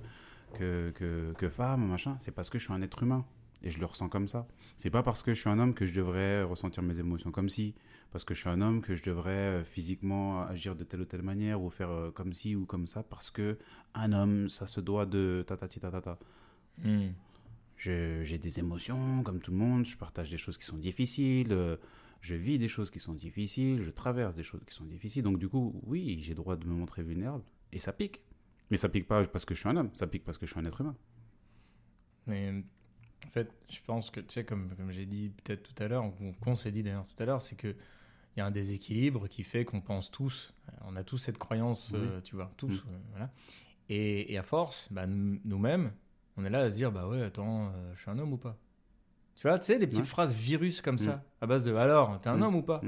[0.54, 3.24] que, que, que femme, machin, c'est parce que je suis un être humain
[3.62, 4.46] et je le ressens comme ça.
[4.76, 7.48] C'est pas parce que je suis un homme que je devrais ressentir mes émotions comme
[7.48, 7.74] si,
[8.10, 11.04] parce que je suis un homme que je devrais euh, physiquement agir de telle ou
[11.04, 13.58] telle manière ou faire euh, comme ci ou comme ça parce que
[13.94, 16.18] un homme, ça se doit de tatati tatata.
[16.82, 17.08] Hmm.
[17.76, 21.52] Je- J'ai des émotions comme tout le monde, je partage des choses qui sont difficiles,
[21.52, 21.76] euh,
[22.20, 25.22] je vis des choses qui sont difficiles, je traverse des choses qui sont difficiles.
[25.22, 27.44] Donc du coup, oui, j'ai droit de me montrer vulnérable.
[27.72, 28.22] Et ça pique.
[28.70, 30.52] Mais ça pique pas parce que je suis un homme, ça pique parce que je
[30.52, 30.96] suis un être humain.
[32.26, 32.64] Mais
[33.26, 36.04] en fait, je pense que, tu sais, comme, comme j'ai dit peut-être tout à l'heure,
[36.06, 37.68] ou qu'on s'est dit d'ailleurs tout à l'heure, c'est que
[38.34, 40.54] il y a un déséquilibre qui fait qu'on pense tous,
[40.86, 42.00] on a tous cette croyance, Oui.
[42.02, 42.88] euh, tu vois, tous, Mm.
[42.88, 43.30] euh, voilà.
[43.90, 45.92] Et, et à force, bah, nous- nous-mêmes,
[46.38, 48.38] on est là à se dire, bah ouais, attends, euh, je suis un homme ou
[48.38, 48.56] pas?
[49.34, 50.06] Tu vois, tu sais, les petites Ouais.
[50.08, 50.98] phrases virus comme Mm.
[50.98, 52.42] ça, à base de, alors, t'es un Mm.
[52.42, 52.80] homme ou pas?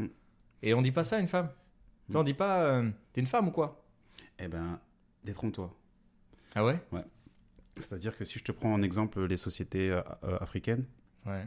[0.62, 1.50] Et on dit pas ça à une femme.
[2.08, 2.16] Mm.
[2.16, 3.84] On dit pas, euh, t'es une femme ou quoi?
[4.38, 4.80] Eh ben,
[5.24, 5.74] détrompe-toi.
[6.54, 6.80] Ah ouais
[7.76, 10.84] C'est-à-dire que si je te prends en exemple les sociétés euh, euh, africaines,
[11.26, 11.46] Ouais.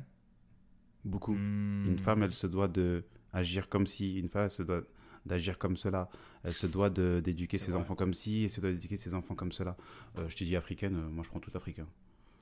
[1.06, 1.34] beaucoup.
[1.34, 1.86] Hmm.
[1.88, 4.82] Une femme, elle se doit de agir comme si, une femme, elle se doit
[5.26, 6.10] d'agir comme cela.
[6.44, 7.82] Elle se doit d'éduquer ses vrai.
[7.82, 9.76] enfants comme ci, et se doit d'éduquer ses enfants comme cela.
[10.18, 11.86] Euh, je te dis africaine, moi je prends tout africain.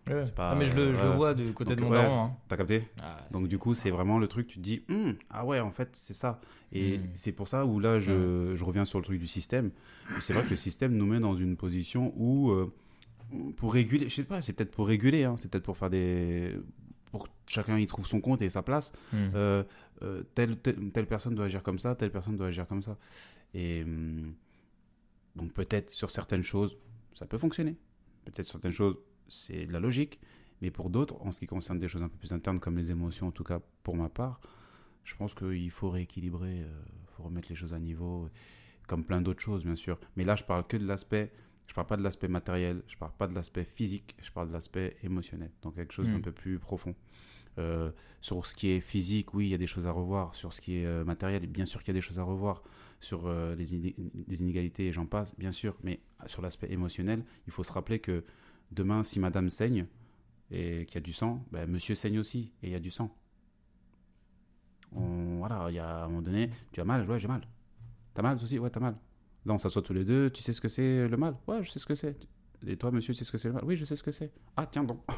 [0.08, 0.26] Ouais.
[0.36, 1.16] pas- ah, mais je le, je le ouais.
[1.16, 1.98] vois du côté Donc, de mon ouais.
[2.04, 2.26] daron.
[2.26, 2.38] hein.
[2.48, 5.44] T'as capté Ah, Donc du coup, c'est vraiment le truc, tu te dis, Hum, ah
[5.46, 6.40] ouais, en fait, c'est ça.
[6.72, 7.02] Et Mm.
[7.16, 9.72] c'est pour ça où là, je, je reviens sur le truc du système.
[10.20, 12.72] C'est vrai que le système nous met dans une position où, euh,
[13.56, 16.58] pour réguler, je sais pas, c'est peut-être pour réguler, hein, c'est peut-être pour faire des...
[17.12, 18.92] pour que chacun y trouve son compte et sa place.
[19.14, 19.32] hmm.
[19.36, 19.64] Euh,
[20.04, 22.98] euh, telle, telle, telle personne doit agir comme ça, telle personne doit agir comme ça.
[23.54, 24.34] Et hum,
[25.36, 26.78] donc peut-être sur certaines choses,
[27.14, 27.78] ça peut fonctionner.
[28.26, 30.20] Peut-être certaines choses, c'est de la logique.
[30.62, 32.92] Mais pour d'autres, en ce qui concerne des choses un peu plus internes, comme les
[32.92, 34.40] émotions, en tout cas pour ma part,
[35.04, 38.30] je pense qu'il faut rééquilibrer, il faut remettre les choses à niveau,
[38.88, 40.00] comme plein d'autres choses, bien sûr.
[40.16, 41.32] Mais là, je parle que de l'aspect,
[41.68, 44.54] je parle pas de l'aspect matériel, je parle pas de l'aspect physique, je parle de
[44.54, 46.96] l'aspect émotionnel, donc quelque chose d'un peu plus profond.
[47.58, 50.36] Euh, sur ce qui est physique, oui, il y a des choses à revoir.
[50.36, 52.62] Sur ce qui est euh, matériel, bien sûr qu'il y a des choses à revoir.
[53.00, 53.96] Sur euh, les, iné-
[54.28, 55.78] les inégalités, et j'en passe, bien sûr.
[55.84, 58.26] Mais sur l'aspect émotionnel, il faut se rappeler que
[58.72, 59.86] demain, si madame saigne
[60.52, 62.92] et qu'il y a du sang, ben, monsieur saigne aussi et il y a du
[62.92, 63.16] sang.
[64.92, 67.42] On- voilà, il y a à un moment donné, tu as mal, ouais, j'ai mal.
[68.14, 68.60] T'as mal aussi?
[68.60, 68.96] Ouais, t'as mal.
[69.46, 71.36] Là, on s'assoit tous les deux, tu sais ce que c'est le mal?
[71.48, 72.18] Ouais, je sais ce que c'est.
[72.66, 73.64] Et toi, monsieur, tu sais ce que c'est le mal?
[73.66, 74.32] Oui, je sais ce que c'est.
[74.58, 75.02] Ah, tiens donc.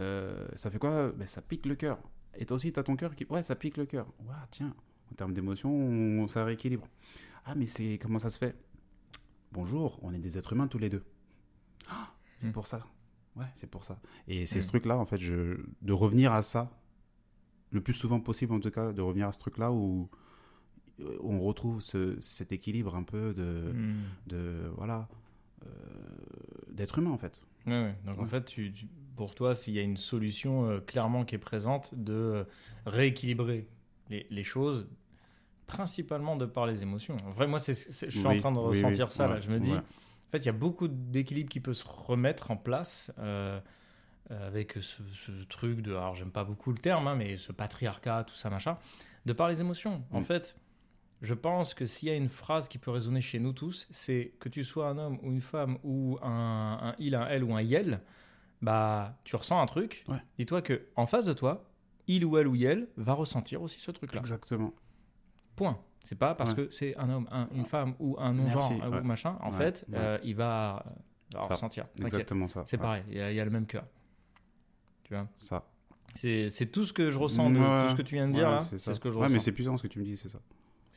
[0.00, 1.12] Euh, ça fait quoi?
[1.12, 1.98] Ben, Ça pique le cœur.
[2.34, 3.24] Et toi aussi, t'as ton cœur qui.
[3.28, 4.06] Ouais, ça pique le cœur.
[4.20, 4.74] Ouais, tiens.
[5.12, 6.88] En termes d'émotion, on- ça rééquilibre.
[7.44, 8.56] Ah, mais c'est comment ça se fait?
[9.52, 11.04] Bonjour, on est des êtres humains tous les deux.
[11.88, 12.52] Ah, c'est Mm.
[12.52, 12.84] pour ça.
[13.36, 14.00] Ouais, c'est pour ça.
[14.26, 14.62] Et c'est Mm.
[14.62, 15.60] ce truc-là, en fait, je...
[15.82, 16.70] de revenir à ça,
[17.70, 20.08] le plus souvent possible en tout cas, de revenir à ce truc-là où
[21.22, 23.94] on retrouve ce- cet équilibre un peu de, Hmm.
[24.26, 25.08] de voilà,
[25.64, 25.68] euh,
[26.70, 27.40] d'être humain en fait.
[27.66, 27.94] Ouais, ouais.
[28.06, 31.34] Donc en fait, tu, tu- pour toi, s'il y a une solution euh, clairement qui
[31.34, 32.44] est présente de euh,
[32.86, 33.68] rééquilibrer
[34.10, 34.88] les, les choses,
[35.66, 37.16] principalement de par les émotions.
[37.26, 37.74] En vrai, moi, c'est-
[38.10, 39.12] je suis en train de oui, ressentir oui.
[39.12, 39.28] ça.
[39.28, 39.40] là.
[39.40, 39.82] Je me dis, en
[40.32, 43.12] fait, il y a beaucoup d'équilibre qui peut se remettre en place
[44.30, 48.24] avec ce, ce truc de, alors j'aime pas beaucoup le terme, hein, mais ce patriarcat,
[48.24, 48.78] tout ça, machin,
[49.26, 50.02] de par les émotions.
[50.10, 50.24] En Mm.
[50.24, 50.56] fait,
[51.22, 54.34] je pense que s'il y a une phrase qui peut résonner chez nous tous, c'est
[54.40, 57.54] que tu sois un homme ou une femme ou un, un il, un elle ou
[57.54, 58.00] un yel,
[58.60, 60.04] bah tu ressens un truc.
[60.08, 60.18] Ouais.
[60.38, 61.64] Dis-toi que en face de toi,
[62.08, 64.18] il ou elle ou yel va ressentir aussi ce truc-là.
[64.20, 64.72] Exactement.
[65.56, 65.78] Point.
[66.04, 66.66] C'est pas parce Ouais.
[66.66, 69.00] que c'est un homme, un- une femme ou un non-genre ou ouais.
[69.02, 69.38] machin.
[69.40, 70.84] En fait, euh, il va,
[71.32, 71.86] il va Ça, ressentir.
[72.02, 72.64] Exactement ça.
[72.66, 73.84] C'est pareil, il y, a, il y a le même cœur.
[75.04, 75.28] Tu vois?
[75.38, 75.68] Ça.
[76.16, 78.58] C'est tout ce que je ressens de tout ce que tu viens de dire là.
[78.58, 79.32] c'est ce que je ressens.
[79.32, 80.40] mais c'est puissant ce que tu me dis, c'est ça.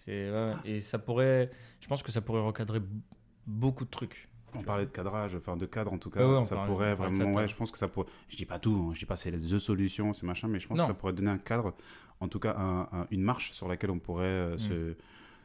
[0.05, 0.53] C'est- ouais, ouais.
[0.65, 1.49] Et ça pourrait,
[1.81, 2.81] je pense que ça pourrait recadrer
[3.47, 4.29] beaucoup de trucs.
[4.57, 6.25] On parlait de cadrage, enfin de cadre en tout cas.
[6.25, 8.07] Ouais, ça parlait- pourrait vraiment, ouais, je pense que ça pourrait.
[8.29, 10.59] Je dis pas tout, hein, je dis pas c'est les the solutions, c'est machin, mais
[10.61, 10.83] je pense Non.
[10.85, 11.73] que ça pourrait donner un cadre,
[12.21, 14.59] en tout cas un- un- une marche sur laquelle on pourrait euh, Mm.
[14.59, 14.95] se,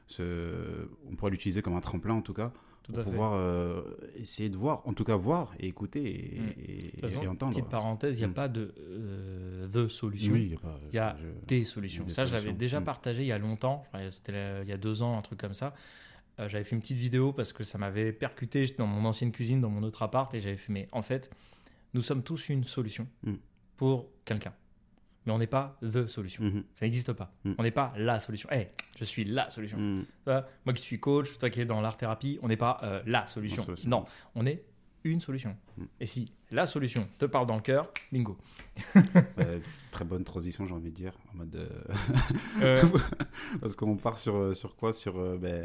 [0.07, 2.53] se- on pourrait l'utiliser comme un tremplin en tout cas
[2.91, 3.83] Tout pour pouvoir euh,
[4.17, 6.03] essayer de voir, en tout cas voir et écouter
[6.37, 6.45] et, Mm.
[6.59, 7.53] et- De toute façon, et entendre.
[7.55, 8.35] petite parenthèse, il n'y a Mm.
[8.35, 10.33] pas de euh, the solution.
[10.33, 10.81] Oui, il y a pas.
[10.93, 12.05] Y a je- des solutions.
[12.05, 12.85] Des ça, je l'avais déjà Mm.
[12.85, 13.85] partagé il y a longtemps.
[14.11, 15.75] C'était il y a deux ans, un truc comme ça.
[16.39, 18.65] Euh, j'avais fait une petite vidéo parce que ça m'avait percuté.
[18.65, 21.31] J'étais dans mon ancienne cuisine, dans mon autre appart, et j'avais fait, mais en fait,
[21.95, 23.07] nous sommes tous une solution
[23.77, 24.53] pour quelqu'un.
[25.27, 26.43] Mais on n'est pas the solution.
[26.43, 26.65] Mhm.
[26.75, 27.31] Ça n'existe pas.
[27.45, 27.53] Mm.
[27.59, 28.49] On n'est pas la solution.
[28.53, 29.79] Eh, je suis la solution.
[29.79, 30.05] Mm.
[30.25, 33.03] Vois, moi qui suis coach, toi qui es dans l'art thérapie, on n'est pas euh.
[33.07, 33.65] La solution.
[33.87, 34.65] Non, on est
[35.05, 35.57] une solution.
[35.79, 35.85] Mm.
[36.01, 38.37] Et si la solution te parle dans le cœur, bingo.
[39.91, 41.55] Très bonne transition, j'ai envie de dire, en mode.
[41.57, 41.69] euh,
[42.63, 42.83] Euh,
[43.61, 44.93] Parce qu'on part sur, euh, sur quoi?
[44.93, 45.65] Sur euh, ben,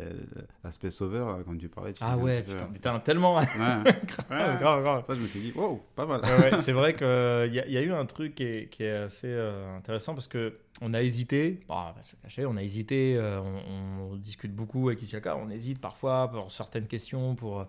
[0.63, 1.93] l'aspect sauveur, hein, quand tu parlais.
[1.93, 3.36] tu ah ouais, peu, putain, putain, tellement.
[3.39, 3.45] Ouais.
[3.56, 5.06] grave, grave, grave.
[5.06, 6.21] Ça, je me suis dit, wow, pas mal.
[6.21, 8.91] Ouais, c'est vrai qu'il y, a- y a eu un truc qui est, qui est
[8.95, 9.34] assez
[9.78, 13.17] intéressant parce que on a hésité, bon, on va se le cacher, on a hésité,
[13.19, 17.65] on, on discute beaucoup avec Isiaka, on hésite parfois pour certaines questions, pour,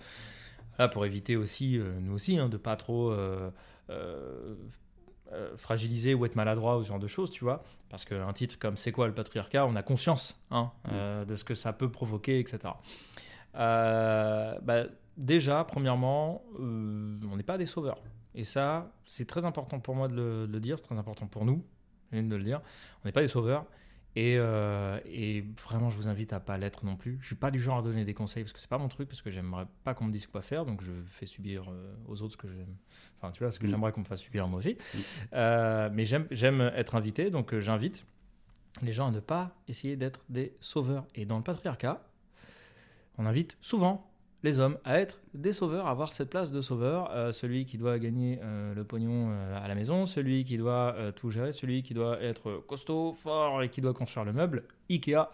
[0.76, 3.50] voilà, pour éviter aussi, euh, nous aussi, hein, de pas trop euh,
[3.90, 7.62] euh, fragiliser ou être maladroit ou ce genre de choses, tu vois.
[7.88, 11.44] Parce qu'un titre comme C'est quoi le patriarcat, on a conscience hein, euh, de ce
[11.44, 12.74] que ça peut provoquer, etc.
[13.56, 14.84] Euh, bah,
[15.16, 17.98] déjà, premièrement, euh, on n'est pas des sauveurs.
[18.34, 21.26] Et ça, c'est très important pour moi de le, de le dire, c'est très important
[21.26, 21.64] pour nous
[22.10, 22.60] je viens de le dire.
[23.02, 23.64] On n'est pas des sauveurs.
[24.16, 27.18] Et, euh, et vraiment, je vous invite à pas l'être non plus.
[27.20, 29.08] Je suis pas du genre à donner des conseils parce que c'est pas mon truc,
[29.10, 32.22] parce que j'aimerais pas qu'on me dise quoi faire, donc je fais subir euh, aux
[32.22, 32.74] autres ce que j'aime.
[33.20, 33.70] Enfin, tu vois, ce que Mm.
[33.70, 34.72] j'aimerais qu'on me fasse subir moi aussi.
[34.94, 34.98] Mm.
[35.34, 38.06] Euh, mais j'aime, être invité, donc j'invite
[38.82, 41.04] les gens à ne pas essayer d'être des sauveurs.
[41.14, 42.02] Et dans le patriarcat,
[43.18, 44.10] on invite souvent
[44.46, 47.78] les hommes à être des sauveurs, à avoir cette place de sauveur, euh, celui qui
[47.78, 51.82] doit gagner euh, le pognon euh, à la maison, celui qui doit tout gérer, celui
[51.82, 55.28] qui doit être costaud, fort et qui doit construire le meuble, Ikea,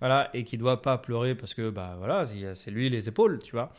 [0.00, 3.40] voilà, et qui doit pas pleurer parce que bah voilà, c'est c'est lui les épaules,
[3.42, 3.72] tu vois.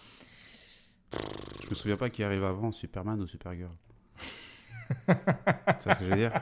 [1.63, 3.71] Je me souviens pas qui arrive avant, Superman ou Supergirl.
[5.07, 6.31] c'est ce que je veux dire?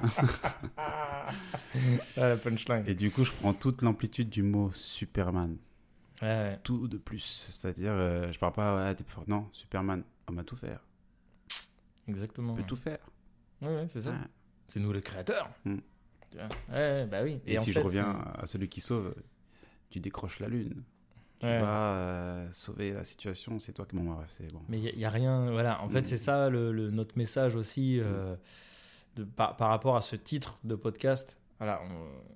[2.18, 2.84] Ah, la punchline.
[2.86, 5.58] Et du coup, je prends toute l'amplitude du mot Superman.
[6.22, 6.58] Ouais.
[6.64, 7.20] Tout de plus.
[7.52, 9.24] C'est-à-dire, euh, je parle pas, ouais, t'es fort.
[9.28, 10.80] Non, Superman, on va tout faire.
[12.08, 12.54] exactement.
[12.54, 12.68] On peut ouais.
[12.68, 13.00] tout faire.
[13.62, 14.14] Ouais, ouais, c'est ça.
[14.70, 15.50] C'est nous les créateurs.
[15.66, 15.78] Mm.
[16.72, 17.40] Ouais, bah oui.
[17.46, 19.14] Et, si fait, je reviens à celui qui sauve,
[19.90, 20.84] tu décroches la lune.
[21.40, 23.96] Tu vas euh, sauver la situation, c'est toi qui.
[23.96, 24.62] Bon, c'est bon.
[24.68, 25.52] Mais il n'y a, rien.
[25.52, 26.06] Voilà, en fait, Mm.
[26.06, 28.36] c'est ça le, le- notre message aussi euh,
[29.16, 31.38] de, par, par rapport à ce titre de podcast.
[31.60, 31.82] Voilà,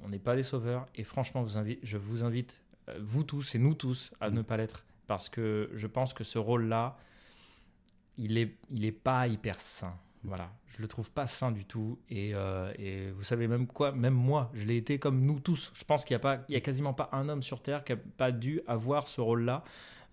[0.03, 2.68] on- n'est pas des sauveurs et franchement, vous invite, je vous invite, euh,
[2.99, 4.33] vous tous et nous tous, à Mm.
[4.33, 6.97] ne pas l'être parce que je pense que ce rôle-là,
[8.17, 9.93] il est, il est pas hyper sain.
[10.23, 13.93] Voilà, je le trouve pas sain du tout et, euh, et vous savez même quoi,
[13.93, 15.71] même moi, je l'ai été comme nous tous.
[15.73, 17.83] Je pense qu'il y a pas, il y a quasiment pas un homme sur terre
[17.85, 19.63] qui a pas dû avoir ce rôle-là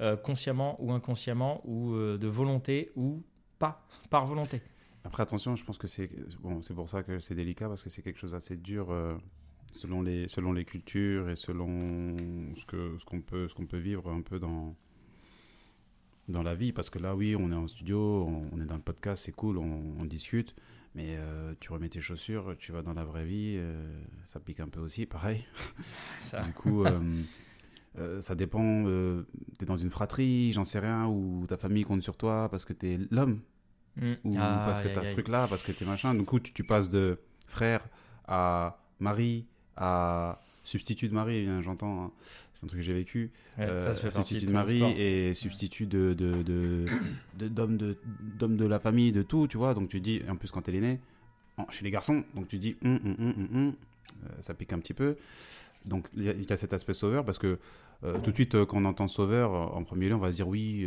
[0.00, 3.24] euh, consciemment ou inconsciemment, ou euh, de volonté ou
[3.58, 4.62] pas, par volonté.
[5.04, 6.08] Après, attention, je pense que c'est
[6.40, 8.88] bon, c'est pour ça que c'est délicat parce que c'est quelque chose d'assez dur
[9.72, 12.16] selon les selon les cultures et selon
[12.56, 14.74] ce que ce qu'on peut ce qu'on peut vivre un peu dans
[16.28, 18.76] dans la vie parce que là oui on est en studio on, on est dans
[18.76, 20.54] le podcast c'est cool on, on discute
[20.94, 23.86] mais euh, tu remets tes chaussures tu vas dans la vraie vie euh,
[24.24, 25.44] ça pique un peu aussi pareil
[26.20, 26.42] Ça.
[26.42, 26.84] du coup
[27.98, 29.22] euh, ça dépend euh,
[29.58, 32.72] t'es dans une fratrie j'en sais rien ou ta famille compte sur toi parce que
[32.72, 33.40] t'es l'homme
[33.98, 34.12] Mm.
[34.24, 36.14] ou Ah, parce que tu as ce truc-là, parce que tu es machin.
[36.14, 37.88] Du coup, tu, tu passes de frère
[38.28, 42.04] à mari à substitut de mari, bien, j'entends.
[42.06, 42.10] hein.
[42.54, 43.30] C'est un truc que j'ai vécu.
[43.58, 46.86] Ouais, Euh, ça substitut de mari et substitut de de de
[47.38, 47.96] de- d'homme de,
[48.38, 49.74] d'homme de la famille, de tout, tu vois.
[49.74, 50.98] Donc tu dis, en plus quand t'es l'aîné,
[51.56, 53.74] en- chez les garçons, donc tu dis, hum, hum, hum.
[54.24, 55.16] Euh, ça pique un petit peu.
[55.84, 57.58] Donc il y, a- il y a cet aspect sauveur parce que
[58.04, 60.36] euh, tout de suite, euh, quand on entend sauveur, en premier lieu, on va se
[60.36, 60.84] dire oui,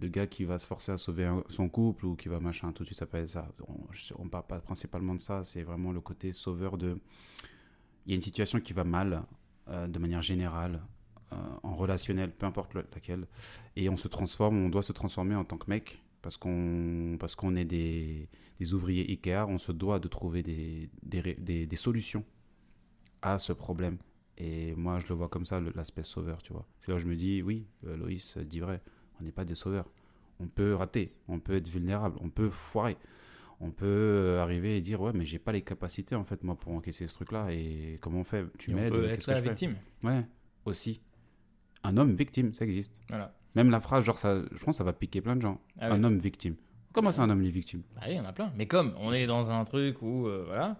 [0.00, 2.72] le gars qui va se forcer à sauver un- son couple ou qui va machin,
[2.72, 3.46] tout de suite ça peut être ça.
[3.68, 6.96] On, on parle pas principalement de ça, c'est vraiment le côté sauveur de.
[8.08, 9.22] Il y a une situation qui va mal,
[9.68, 10.80] euh, de manière générale,
[11.34, 13.26] euh, en relationnel, peu importe le- laquelle,
[13.76, 16.02] et on se transforme, on doit se transformer en tant que mec.
[16.22, 20.90] Parce qu'on, parce qu'on est des, des ouvriers Ikea, on se doit de trouver des,
[21.02, 22.24] des, des, solutions
[23.22, 23.98] à ce problème.
[24.38, 26.66] Et moi, je le vois comme ça, l'aspect sauveur, tu vois.
[26.80, 28.80] C'est là où je me dis, oui, euh, Loïs dit vrai,
[29.20, 29.86] on n'est pas des sauveurs.
[30.40, 32.96] On peut rater, on peut être vulnérable, on peut foirer.
[33.60, 36.54] On peut euh, arriver et dire, ouais, mais j'ai pas les capacités, en fait, moi,
[36.54, 37.48] pour encaisser ce truc-là.
[37.50, 38.44] Et comment on fait?
[38.58, 39.48] Tu m'aides Qu'est-ce être que la je fais?
[39.48, 39.74] victime.
[40.04, 40.24] Ouais,
[40.64, 41.00] aussi.
[41.82, 42.94] Un homme victime, ça existe.
[43.08, 43.34] Voilà.
[43.56, 45.60] Même la phrase, genre, ça, je pense que ça va piquer plein de gens.
[45.80, 46.04] Ah un oui.
[46.04, 46.54] homme victime.
[46.92, 47.82] Comment c'est un homme victime?
[47.96, 48.52] Bah oui, il y en a plein.
[48.56, 50.76] Mais comme on est dans un truc où, euh, voilà,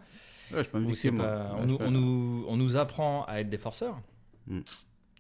[0.52, 1.18] Ouais, je où c'est victime.
[1.18, 4.00] pas- on, je nous, on, nous, on nous apprend à être des forceurs.
[4.46, 4.60] Mm.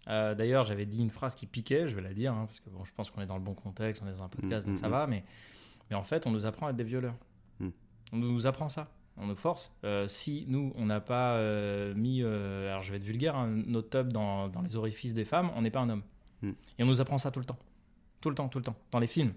[0.08, 2.70] Euh, D'ailleurs, j'avais dit une phrase qui piquait, je vais la dire, hein, parce que
[2.70, 4.70] bon, je pense qu'on est dans le bon contexte, on est dans un podcast, Mm,
[4.70, 5.24] donc mm, ça va, mais,
[5.90, 7.14] mais en fait, on nous apprend à être des violeurs.
[8.12, 9.72] On nous apprend ça, on nous force.
[9.84, 13.48] Euh, si nous, on n'a pas euh, mis, euh, alors je vais être vulgaire, hein,
[13.66, 16.02] notre top dans, dans les orifices des femmes, on n'est pas un homme.
[16.42, 16.50] Mm.
[16.78, 17.58] Et on nous apprend ça tout le temps.
[18.20, 18.76] Tout le temps, tout le temps.
[18.90, 19.32] Dans les films.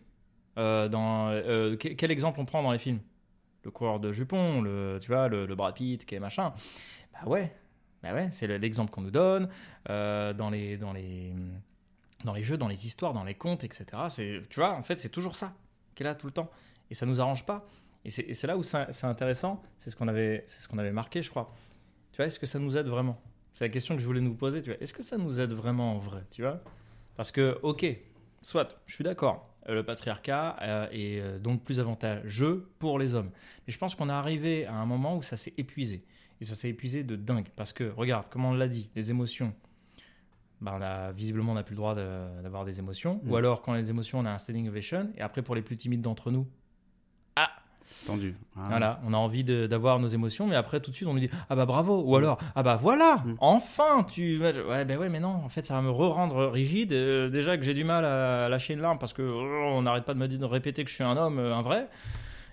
[0.56, 1.30] Dans,
[1.80, 3.00] que- quel exemple on prend dans les films?
[3.64, 6.54] Le coureur de jupon, le, tu vois, le, le Brad Pitt, qui est machin.
[7.14, 7.54] Bah ouais,
[8.04, 9.50] bah ouais c'est le- l'exemple qu'on nous donne.
[9.88, 11.34] Dans, les, dans, les,
[12.24, 13.86] dans les jeux, dans les histoires, dans les contes, etc.
[14.10, 15.54] C'est, tu vois, en fait, c'est toujours ça
[15.96, 16.50] qui est là tout le temps.
[16.90, 17.66] Et ça nous arrange pas.
[18.04, 19.62] Et c'est, là où c'est intéressant.
[19.78, 21.54] C'est ce qu'on avait, ce qu'on avait marqué, je crois.
[22.12, 23.22] Tu vois, est-ce que ça nous aide vraiment?
[23.54, 24.62] C'est la question que je voulais nous poser.
[24.62, 26.62] Tu vois, est-ce que ça nous aide vraiment en vrai Tu vois?
[27.16, 27.86] Parce que, ok,
[28.42, 29.54] soit, je suis d'accord.
[29.70, 33.30] euh, Le patriarcat euh, est euh, donc plus avantageux pour les hommes.
[33.68, 36.04] Mais je pense qu'on est arrivé à un moment où ça s'est épuisé.
[36.40, 37.50] Et ça s'est épuisé de dingue.
[37.56, 39.54] Parce que, regarde, comme on l'a dit, les émotions,
[40.66, 43.22] on a, visiblement, on n'a plus le droit de- d'avoir des émotions.
[43.24, 43.32] Mm.
[43.32, 45.12] Ou alors, quand des émotions, on a un standing ovation.
[45.16, 46.48] Et après, pour les plus timides d'entre nous,
[47.36, 47.52] ah,
[48.08, 48.36] Tendu.
[48.56, 48.66] Ah.
[48.70, 51.30] voilà, on a envie d'avoir nos émotions, mais après, tout de suite, on nous dit
[51.50, 52.02] Ah bah bravo.
[52.04, 53.36] Ou alors Ah bah voilà, Mm.
[53.40, 54.40] enfin tu.
[54.42, 56.94] Ouais, ben ouais, mais non, en fait, ça va me re-rendre rigide.
[56.94, 60.06] Euh, déjà que j'ai du mal à lâcher une larme parce que oh, on n'arrête
[60.06, 61.88] pas de me dire- de répéter que je suis un homme, euh, un vrai.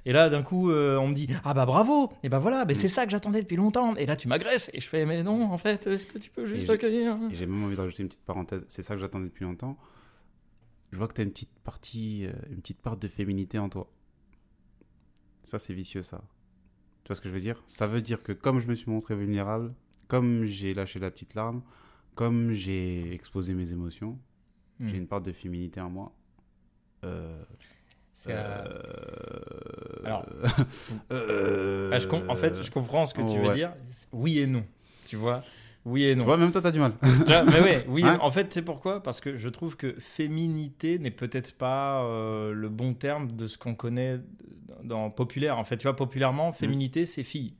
[0.06, 2.72] Et là, d'un coup, euh, on me dit Ah bah bravo Et bah voilà, ben
[2.74, 2.80] Mm.
[2.80, 3.94] c'est ça que j'attendais depuis longtemps.
[3.96, 4.70] Et là, tu m'agresses.
[4.74, 7.46] Et je fais Mais non, en fait, est-ce que tu peux juste accueillir Et j'ai
[7.46, 8.62] même envie de rajouter une petite parenthèse.
[8.68, 9.76] C'est ça que j'attendais depuis longtemps.
[10.92, 13.88] Je vois que tu as une petite partie, une petite part de féminité en toi.
[15.48, 16.20] Ça, c'est vicieux, ça.
[17.04, 17.62] Tu vois ce que je veux dire?
[17.66, 19.72] Ça veut dire que comme je me suis montré vulnérable,
[20.08, 21.62] comme j'ai lâché la petite larme,
[22.14, 24.18] comme j'ai exposé mes émotions,
[24.78, 24.88] Mm.
[24.90, 26.12] j'ai une part de féminité en moi.
[27.04, 27.42] Euh,
[28.28, 30.26] euh, euh, alors-
[31.10, 33.54] ah, je en fait, je comprends ce que tu veux ouais.
[33.54, 33.72] dire.
[34.12, 34.64] Oui et non.
[35.06, 35.42] Tu vois
[35.84, 36.20] Oui et non.
[36.20, 36.92] Tu vois, même toi, t'as du mal.
[37.02, 38.02] Mais ouais, oui.
[38.04, 39.02] Hein en fait, c'est pourquoi?
[39.02, 43.56] Parce que je trouve que féminité n'est peut-être pas euh, le bon terme de ce
[43.56, 44.20] qu'on connaît
[44.84, 45.58] dans populaire.
[45.58, 47.54] En fait, tu vois, populairement, féminité, c'est fille.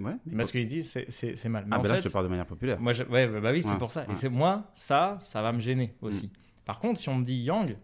[0.00, 0.14] Ouais.
[0.26, 1.64] Masculinité, c'est- mal.
[1.66, 2.80] Mais ah, en ben là, fait, je te parle de manière populaire.
[2.80, 4.06] moi, je- ouais, bah oui, c'est Ouais, pour ça.
[4.10, 6.30] Et c'est moi, ça, ça va me gêner aussi.
[6.64, 7.76] Par contre, si on me dit yang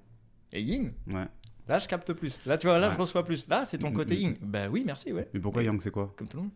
[0.52, 1.26] et yin, Ouais.
[1.68, 2.44] là, je capte plus.
[2.46, 3.46] Là, tu vois, là, je reçois plus.
[3.48, 4.34] Là, c'est ton Mm, côté yin.
[4.40, 5.28] Bah oui, merci, ouais.
[5.34, 6.12] Mais pourquoi Yang, c'est quoi?
[6.16, 6.52] Comme tout le monde.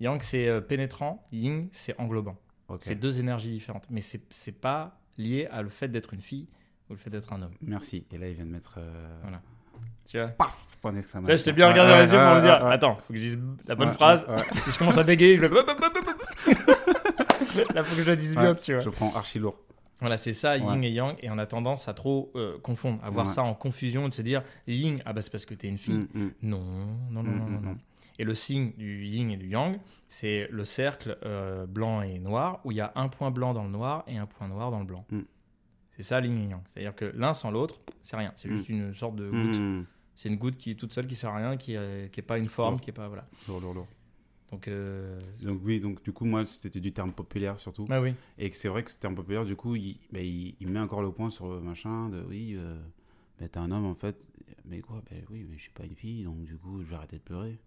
[0.00, 1.26] Yang, c'est euh, pénétrant.
[1.32, 2.36] Yin, c'est englobant.
[2.80, 3.86] C'est deux énergies différentes.
[3.90, 6.48] Mais c'est c'est pas lié à le fait d'être une fille
[6.90, 7.54] ou le fait d'être un homme.
[7.62, 8.04] Merci.
[8.12, 8.76] Et là, il vient de mettre.
[8.78, 9.40] euh, Voilà.
[10.06, 10.28] Tu vois?
[10.28, 11.28] Paf Point d'exclamation.
[11.30, 12.66] Là, je t'ai bien regardé dans les yeux pour me dire.
[12.66, 14.26] Attends, faut que je dise la bonne phrase.
[14.64, 15.48] Si je commence à bégayer, je le.
[17.74, 18.82] Là, faut que je la dise bien, tu vois.
[18.82, 19.58] Je prends archi lourd.
[20.00, 20.88] Voilà, c'est ça, yin Ouais.
[20.88, 21.16] et yang.
[21.22, 23.32] Et on a tendance à trop euh, confondre, à voir Ouais.
[23.32, 26.06] ça en confusion, de se dire yin, ah bah c'est parce que t'es une fille.
[26.12, 26.30] Mm, mm.
[26.42, 26.60] Non,
[27.10, 27.76] non, non, Mm, non, non, mm, non.
[28.18, 28.22] Mm.
[28.22, 32.60] Et le signe du yin et du yang, c'est le cercle euh, blanc et noir,
[32.64, 34.80] où il y a un point blanc dans le noir et un point noir dans
[34.80, 35.04] le blanc.
[35.10, 35.20] Mm.
[35.92, 36.60] C'est ça, yin et yang.
[36.68, 38.32] C'est-à-dire que l'un sans l'autre, c'est rien.
[38.36, 39.58] C'est juste une sorte de goutte.
[39.58, 39.86] Mm, mm.
[40.14, 42.44] C'est une goutte qui est toute seule, qui sert à rien, qui n'est pas une
[42.44, 42.80] forme, Lourd.
[42.80, 43.08] qui est pas.
[43.08, 43.26] Voilà.
[43.48, 43.86] Lourd, lourd, lourd.
[44.52, 47.84] Donc, euh, Donc, oui, donc du coup, moi, c'était du terme populaire surtout.
[47.84, 48.14] bah oui.
[48.38, 50.78] Et que c'est vrai que ce terme populaire, du coup, il, bah, il, il met
[50.78, 52.80] encore le point sur le machin de oui, euh,
[53.40, 54.16] bah, t'es un homme en fait.
[54.64, 56.94] Mais quoi Ben oui, mais je suis pas une fille, donc du coup, je vais
[56.96, 57.58] arrêter de pleurer.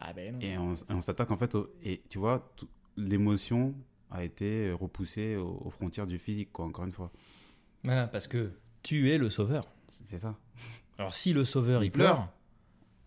[0.00, 0.40] Ah ben non.
[0.40, 1.70] Et on, s'attaque en fait au.
[1.84, 2.48] Et tu vois,
[2.96, 3.74] l'émotion
[4.10, 7.10] a été repoussée aux, aux frontières du physique, quoi, encore une fois.
[7.84, 9.64] Voilà, parce que tu es le sauveur.
[9.88, 10.34] C'est ça.
[10.98, 12.28] Alors si le sauveur il, Il pleure, pleure.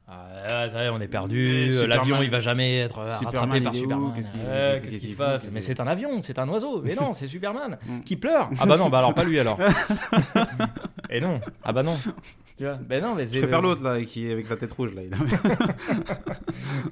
[0.08, 3.40] ah, ça y est, on est perdu, Superman- l'avion il va jamais être euh, Superman,
[3.50, 4.14] rattrapé par Superman.
[4.16, 6.82] Qu'est-ce qui se passe Mais c'est un avion, c'est un oiseau.
[6.82, 8.02] Mais non, c'est Superman Mm.
[8.06, 8.50] qui pleure.
[8.60, 9.58] Ah bah non, bah alors pas lui alors.
[11.12, 11.96] Et non, ah bah non.
[12.58, 14.94] Tu vois Ben non, mais Je préfère l'autre là, qui est avec la tête rouge
[14.94, 15.02] là.
[15.04, 15.18] Il a-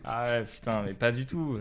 [0.03, 1.59] Ah ouais, putain, mais pas du tout.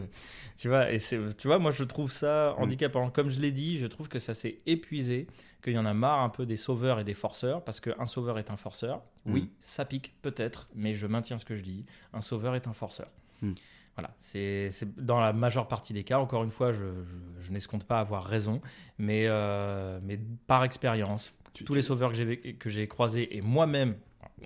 [0.57, 2.63] Tu vois, et c'est, tu vois, moi je trouve ça Mm.
[2.63, 3.11] handicapant.
[3.11, 5.27] Comme je l'ai dit, je trouve que ça s'est épuisé,
[5.63, 8.39] qu'il y en a marre un peu des sauveurs et des forceurs, parce qu'un sauveur
[8.39, 9.03] est un forceur.
[9.27, 9.49] Oui, Mm.
[9.61, 11.85] ça pique peut-être, mais je maintiens ce que je dis.
[12.13, 13.09] Un sauveur est un forceur.
[13.43, 13.53] Mm.
[13.97, 16.21] Voilà, c'est, c'est dans la majeure partie des cas.
[16.21, 18.61] Encore une fois, je, je, je n'escompte pas avoir raison,
[18.97, 23.97] mais, euh, mais par expérience, Tu- tous les sauveurs que j'ai, croisés, et moi-même,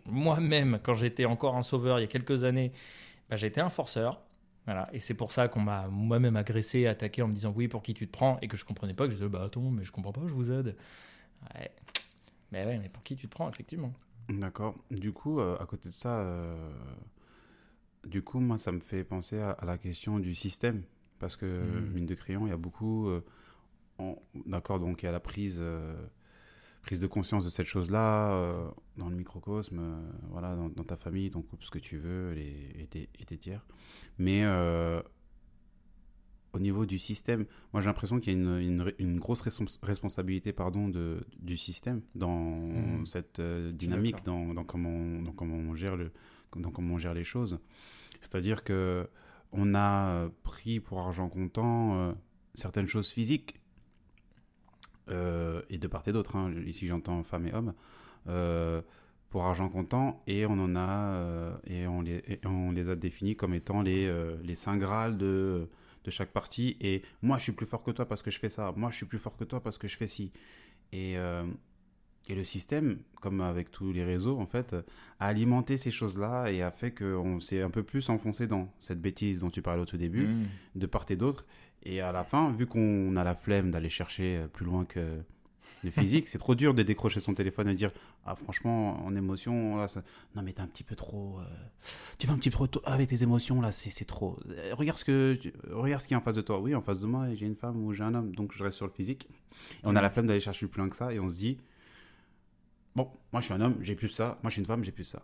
[0.07, 2.73] moi-même, quand j'étais encore un sauveur il y a quelques années,
[3.29, 4.21] bah, j'étais un forceur.
[4.65, 4.89] Voilà.
[4.93, 7.95] Et c'est pour ça qu'on m'a moi-même agressé, attaqué en me disant oui, pour qui
[7.95, 9.91] tu te prends Et que je comprenais pas, que je disais bah attends, mais je
[9.93, 10.77] comprends pas, je vous aide.
[11.55, 11.71] Ouais.
[12.53, 13.93] Mais ouais, mais pour qui tu te prends, effectivement.
[14.29, 14.77] D'accord.
[14.91, 16.71] Du coup, euh, à côté de ça, euh,
[18.07, 20.83] du coup, moi, ça me fait penser à, à la question du système.
[21.19, 21.93] Parce que, Mhm.
[21.95, 23.09] mine de crayon, il y a beaucoup.
[23.09, 23.25] euh,
[24.47, 25.63] D'accord, donc il y a la prise,
[26.83, 30.97] prise de conscience de cette chose-là euh, dans le microcosme, euh, voilà, dans, dans ta
[30.97, 33.65] famille, ton couple, ce que tu veux, les, et, tes, et tes tiers.
[34.19, 35.01] Mais euh,
[36.53, 39.79] au niveau du système, moi j'ai l'impression qu'il y a une, une- une grosse respons-
[39.83, 43.07] responsabilité pardon, de, du système dans Mhm.
[43.07, 46.11] cette dynamique, dans, dans, comment, dans, comment on gère le,
[46.57, 47.59] dans comment on gère les choses.
[48.21, 49.09] C'est-à-dire que
[49.53, 52.15] on a pris pour argent comptant
[52.55, 53.61] certaines choses physiques,
[55.09, 57.75] euh, et de part et d'autre, hein, ici j'entends femmes et hommes,
[58.29, 58.81] euh,
[59.31, 62.97] pour argent comptant, et on en a, euh, et, on les, et on les a
[62.97, 64.13] définis comme étant les,
[64.43, 65.69] les saints grâles de,
[66.05, 68.51] de chaque partie, et moi je suis plus fort que toi parce que je fais
[68.51, 70.33] ça, moi je suis plus fort que toi parce que je fais ci.
[70.93, 71.15] Et,
[72.29, 74.77] et le système, comme avec tous les réseaux, en fait,
[75.19, 79.01] a alimenté ces choses-là et a fait qu'on s'est un peu plus enfoncé dans cette
[79.01, 80.47] bêtise dont tu parlais au tout début, Mhm.
[80.77, 81.47] de part et d'autre.
[81.85, 85.19] Et à la fin, vu qu'on a la flemme d'aller chercher euh, plus loin que
[85.85, 87.91] le physique, c'est trop dur de décrocher son téléphone et de dire
[88.25, 90.03] Ah, franchement, en émotion, là, ça-
[90.37, 91.41] non, mais t'es un petit peu trop.
[91.41, 91.45] euh,
[92.19, 92.81] Tu vas un petit peu trop.
[92.85, 94.39] Avec tes émotions, là, c'est trop.
[94.49, 95.35] Euh, Regarde ce, que...
[95.41, 96.61] tu- regarde ce qui est en face de toi.
[96.61, 98.77] Oui, en face de moi, j'ai une femme ou j'ai un homme, donc je reste
[98.77, 99.29] sur le physique.
[99.31, 101.59] Et on a la flemme d'aller chercher plus loin que ça et on se dit
[102.95, 104.39] Bon, moi je suis un homme, j'ai plus ça.
[104.43, 105.23] Moi je suis une femme, j'ai plus ça.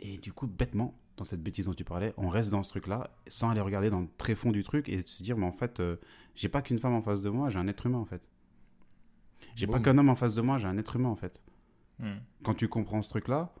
[0.00, 3.10] Et du coup, bêtement, dans cette bêtise dont tu parlais, on reste dans ce truc-là
[3.26, 5.80] sans aller regarder dans le très fond du truc et se dire, mais en fait,
[5.80, 5.96] euh,
[6.34, 8.30] j'ai pas qu'une femme en face de moi, j'ai un être humain en fait.
[9.54, 11.42] J'ai pas qu'un homme en face de moi, j'ai un être humain en fait.
[11.98, 12.20] Mhm.
[12.42, 13.52] Quand tu comprends ce truc-là,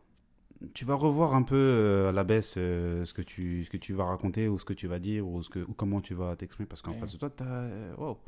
[0.74, 3.76] tu vas revoir un peu euh, à la baisse euh, ce, que tu, ce que
[3.76, 6.14] tu vas raconter ou ce que tu vas dire ou, ce que, ou comment tu
[6.14, 6.98] vas t'exprimer parce qu'en Ouais.
[6.98, 7.94] face de toi, t'as.
[7.96, 8.18] wow.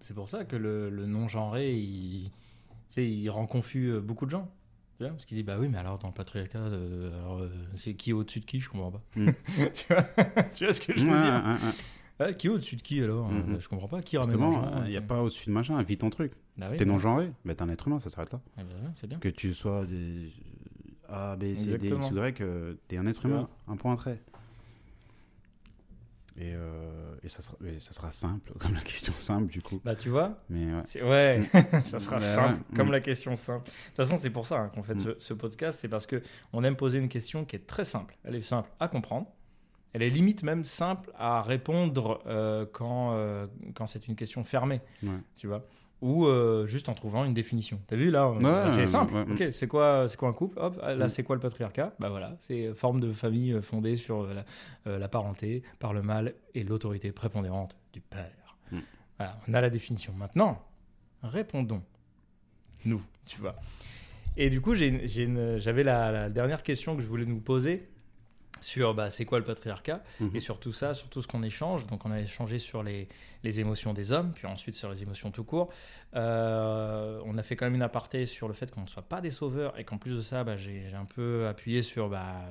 [0.00, 2.30] C'est- pour ça que le, le non-genré, il,
[2.96, 4.48] il rend confus beaucoup de gens.
[4.96, 7.48] Tu vois, parce qu'ils disent, bah oui, mais alors dans le patriarcat, euh, alors, euh,
[7.74, 9.02] c'est qui au-dessus de qui Je comprends pas.
[9.16, 9.30] Mm.
[9.74, 10.02] tu, vois
[10.54, 12.26] tu vois ce que je veux Ouais, dire ouais, ouais.
[12.26, 13.28] Ouais, Qui est au-dessus de qui alors.
[13.32, 14.02] Euh, Je comprends pas.
[14.02, 16.32] Qui Justement, il n'y a pas au-dessus de machin, vis ton truc.
[16.56, 18.40] bah oui, T'es non-genré, bah, t'es un être humain, ça s'arrête là.
[18.94, 19.18] c'est bien.
[19.18, 20.32] Que tu sois des
[21.08, 22.26] A, B, C, D, X, Exactement.
[22.26, 22.42] Y,
[22.86, 24.20] t'es un être humain, un point, un trait.
[26.36, 29.80] Et, euh, et, ça sera, et ça sera simple, comme la question simple du coup.
[29.84, 30.66] Bah tu vois, Mais
[31.00, 31.02] ouais.
[31.02, 31.50] ouais,
[31.84, 32.92] ça sera Bah simple, ouais, comme mm.
[32.92, 33.66] la question simple.
[33.66, 34.98] De toute façon, c'est pour ça hein, qu'on fait Mm.
[35.04, 38.16] ce, ce podcast, c'est parce que on aime poser une question qui est très simple.
[38.24, 39.28] Elle est simple à comprendre.
[39.92, 44.80] Elle est limite même simple à répondre euh, quand, euh, quand c'est une question fermée,
[45.04, 45.10] Ouais.
[45.36, 45.64] tu vois.
[46.02, 47.80] Ou euh, juste en trouvant une définition.
[47.86, 49.14] T'as vu là, Ouais, fait simple.
[49.14, 50.58] ouais, ok, c'est quoi, c'est quoi un couple?
[50.58, 51.08] Hop, là Mm.
[51.08, 51.94] c'est quoi le patriarcat?
[51.98, 54.44] Bah voilà, c'est euh, forme de famille euh, fondée sur euh, la,
[54.90, 58.30] euh, la parenté par le mâle et l'autorité prépondérante du père.
[58.70, 58.78] Mm.
[59.18, 60.12] Voilà, on a la définition.
[60.14, 60.60] Maintenant,
[61.22, 61.82] répondons
[62.84, 63.54] nous, tu vois.
[64.36, 67.88] Et du coup, j'avais la, la dernière question que je voulais nous poser
[68.64, 70.30] sur bah, c'est quoi le patriarcat Mhm.
[70.34, 71.86] et sur tout ça, sur tout ce qu'on échange.
[71.86, 73.08] Donc, on a échangé sur les,
[73.42, 75.70] les émotions des hommes, puis ensuite sur les émotions tout court.
[76.14, 79.20] Euh, on a fait quand même une aparté sur le fait qu'on ne soit pas
[79.20, 82.08] des sauveurs et qu'en plus de ça, bah, j'ai un peu appuyé sur.
[82.08, 82.42] Bah,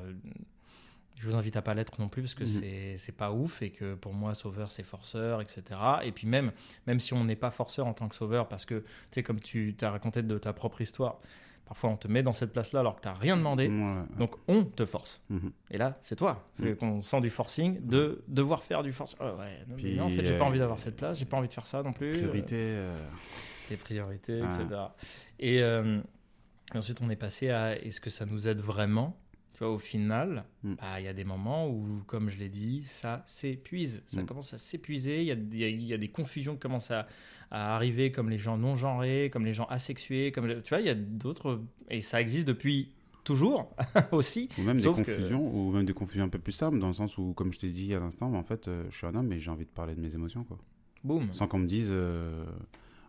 [1.15, 3.69] je vous invite à pas l'être non plus parce que c'est c'est pas ouf et
[3.69, 5.63] que pour moi sauveur c'est forceur etc
[6.03, 6.51] et puis même
[6.85, 9.39] même si on n'est pas forceur en tant que sauveur parce que tu sais comme
[9.39, 11.19] tu as raconté de ta propre histoire
[11.65, 14.03] parfois on te met dans cette place là alors que tu n'as rien demandé Ouais,
[14.17, 15.51] donc on te force Mhm.
[15.71, 16.47] et là, c'est toi.
[16.55, 16.75] C'est Mm.
[16.77, 19.17] qu'on sent du forcing, de devoir faire du forcing.
[19.21, 21.17] Oh, ouais, non, mais Puis, non, en fait, j'ai pas euh, envie d'avoir cette place,
[21.19, 22.11] j'ai pas envie de faire ça non plus.
[22.13, 22.55] Priorité.
[22.57, 22.97] euh,
[23.69, 24.45] Les priorités, Ah.
[24.45, 24.81] etc.
[25.39, 25.99] Et, euh,
[26.73, 29.17] et ensuite, on est passé à est-ce que ça nous aide vraiment?
[29.63, 30.73] Vois, au final, Mm.
[30.75, 34.03] bah, il y a des moments où, comme je l'ai dit, ça s'épuise.
[34.07, 34.25] Ça Mm.
[34.25, 35.21] commence à s'épuiser.
[35.21, 37.07] Il y a, il y a- il y a des confusions qui commencent à,
[37.51, 40.31] à arriver, comme les gens non genrés, comme les gens asexués.
[40.31, 41.61] Comme, tu vois, il y a d'autres.
[41.89, 42.89] Et ça existe depuis
[43.23, 43.73] toujours
[44.11, 44.49] aussi.
[44.57, 46.87] Ou même Sauf des que- confusions, ou même des confusions un peu plus simples, dans
[46.87, 49.07] le sens où, comme je t'ai dit à l'instant, bah, en fait, euh, je suis
[49.07, 50.57] un homme et j'ai envie de parler de mes émotions, quoi.
[51.03, 51.31] Boum.
[51.31, 52.45] Sans qu'on me dise, euh,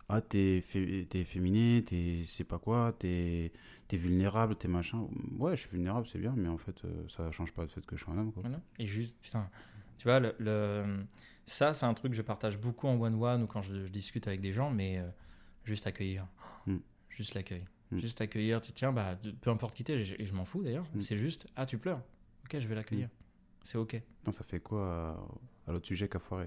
[0.08, 3.50] ah, t'es fé- t'es féminé, t'es c'est pas quoi, t'es
[3.92, 5.06] es vulnérable, t'es machin.
[5.38, 7.84] Ouais, je suis vulnérable, c'est bien, mais en fait, euh, ça change pas le fait
[7.84, 8.42] que je suis un homme, quoi.
[8.42, 8.60] Voilà.
[8.78, 9.48] Et juste, putain,
[9.98, 11.04] tu vois, le, le-
[11.46, 14.26] ça, c'est un truc que je partage beaucoup en one-one ou quand je, je discute
[14.26, 15.08] avec des gens, mais euh,
[15.64, 16.26] juste accueillir.
[16.66, 16.76] Mm.
[17.10, 17.64] Juste l'accueil.
[17.90, 17.98] Mm.
[18.00, 21.00] Juste accueillir, tu tiens, bah, peu importe qui t'es, et je, m'en fous d'ailleurs, Mm.
[21.00, 22.00] c'est juste, ah, tu pleures.
[22.44, 23.08] Ok, je vais l'accueillir.
[23.62, 24.00] C'est ok.
[24.18, 25.18] Putain, ça fait quoi
[25.66, 26.44] à, à l'autre sujet qu'a foiré,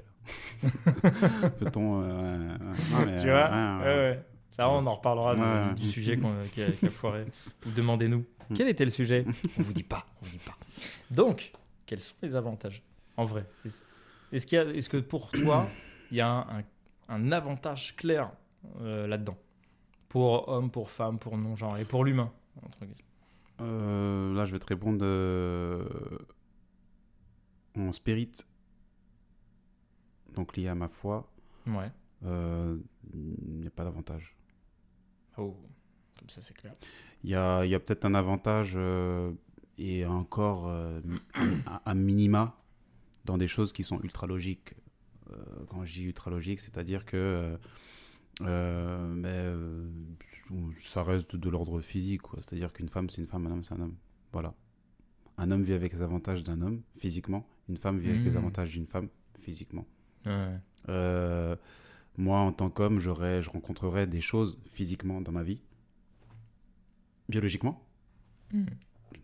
[0.63, 0.69] là?
[1.59, 2.01] Peut-on.
[2.03, 2.57] euh,
[3.21, 3.51] tu vois?
[3.51, 4.25] euh, Ouais, ouais, ouais.
[4.57, 5.73] Ça, on en reparlera du- Ouais.
[5.75, 7.25] du, sujet qu'on- qui, a, foiré.
[7.65, 8.25] Ou Demandez-nous.
[8.49, 8.53] Mm.
[8.55, 9.23] Quel était le sujet
[9.59, 10.05] On vous dit pas.
[10.21, 10.57] On vous dit pas.
[11.11, 11.51] Donc,
[11.85, 12.81] quels sont les avantages
[13.17, 13.45] En vrai?
[14.31, 15.67] Est-ce que pour toi,
[16.11, 16.63] il y a un, un-
[17.09, 18.31] un avantage clair
[18.81, 19.37] euh, là-dedans?
[20.09, 22.31] Pour homme, pour femme, pour non genre et pour l'humain
[22.65, 23.03] entre guillemets.
[23.61, 25.85] Euh, là, je vais te répondre euh,
[27.75, 28.31] en spirit,
[30.33, 31.29] donc lié à ma foi.
[31.67, 31.91] Ouais.
[32.25, 32.77] euh,
[33.13, 34.35] Il n'y a pas d'avantage.
[35.37, 35.55] Oh,
[36.19, 36.73] comme ça c'est clair.
[37.23, 39.31] Il y a, y a peut-être un avantage euh,
[39.77, 40.99] et encore euh,
[41.35, 42.55] un, un minima
[43.25, 44.73] dans des choses qui sont ultra logiques.
[45.31, 45.35] Euh,
[45.69, 47.57] quand je dis ultra logique, c'est-à-dire que
[48.39, 49.89] mais, euh,
[50.83, 52.21] ça reste de l'ordre physique.
[52.41, 53.95] C'est-à-dire qu'une femme, c'est une femme, un homme, c'est un homme.
[54.31, 54.53] Voilà.
[55.37, 58.37] Un homme vit avec les avantages d'un homme physiquement, une femme vit avec les Mhm.
[58.37, 59.09] avantages d'une femme
[59.39, 59.85] physiquement.
[60.25, 60.57] Ouais.
[62.17, 65.61] Moi, en tant qu'homme, j'aurais, je rencontrerais des choses physiquement dans ma vie,
[67.29, 67.87] biologiquement.
[68.51, 68.65] Hmm.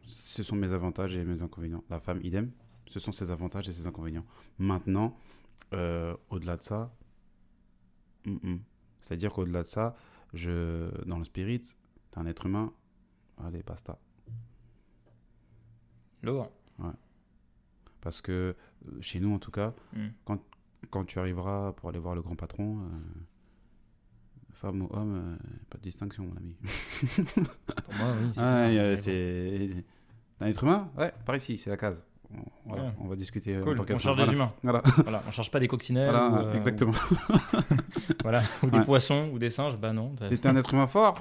[0.05, 1.83] Ce sont mes avantages et mes inconvénients.
[1.89, 2.51] La femme, idem.
[2.87, 4.25] Ce sont ses avantages et ses inconvénients.
[4.59, 5.17] Maintenant,
[5.73, 6.93] euh, au-delà de ça,
[8.27, 8.59] hum, hum.
[9.01, 9.95] c'est-à-dire qu'au-delà de ça,
[10.33, 11.61] je, dans le spirit,
[12.11, 12.73] t'es un être humain.
[13.37, 13.97] Allez, basta.
[16.21, 16.51] Lourd.
[18.01, 18.55] Parce que
[18.87, 20.09] euh, chez nous, en tout cas, Hmm.
[20.25, 20.39] quand
[21.05, 22.89] tu arriveras pour aller voir le grand patron, euh,
[24.51, 25.35] femme ou homme, euh,
[25.69, 26.55] pas de distinction, mon ami.
[27.15, 28.29] Pour moi, oui.
[28.33, 28.69] c'est Ah,
[30.39, 32.03] un être humain Ouais, par ici, c'est la case.
[32.35, 32.89] On, voilà, Ouais.
[33.01, 33.55] on va discuter.
[33.55, 33.75] euh, Cool.
[33.79, 34.25] On humain.
[34.25, 34.49] des humains.
[34.63, 36.09] Voilà, Voilà, on charge pas des coccinelles.
[36.09, 36.91] voilà, ou, euh, exactement.
[36.91, 37.15] ou-
[38.23, 38.85] voilà, ou des Ouais.
[38.85, 39.77] poissons ou des singes.
[39.77, 40.11] Bah non.
[40.29, 41.15] T'étais un être humain fort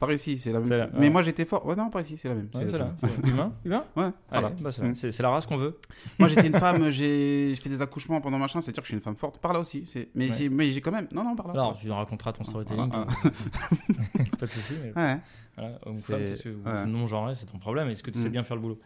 [0.00, 0.68] Par ici, c'est la même.
[0.68, 1.10] La- Mais ouais.
[1.10, 1.64] moi, j'étais fort.
[1.66, 2.48] Ouais, non, par ici, c'est la même.
[2.54, 2.94] C'est humain.
[3.64, 4.50] Humain Ouais, Allez, voilà.
[4.60, 4.94] bah, c'est, Mm.
[4.94, 5.78] c'est- la race qu'on veut.
[6.18, 8.96] Moi, j'étais une femme, j'ai fait des accouchements pendant machin, c'est sûr que je suis
[8.96, 9.38] une femme forte.
[9.38, 9.86] Par là aussi.
[9.86, 11.08] c'est- Mais, j'ai quand même.
[11.12, 11.54] Non, non, par là.
[11.54, 12.90] Alors, tu raconteras ton storytelling.
[14.38, 14.74] Pas de soucis.
[14.96, 15.18] Ouais,
[15.56, 16.86] voilà, homme, C'est- femme, qu'est-ce que- ouais.
[16.86, 17.88] non genré, c'est ton problème.
[17.88, 18.32] Est-ce que tu sais Mm.
[18.32, 18.78] bien faire le boulot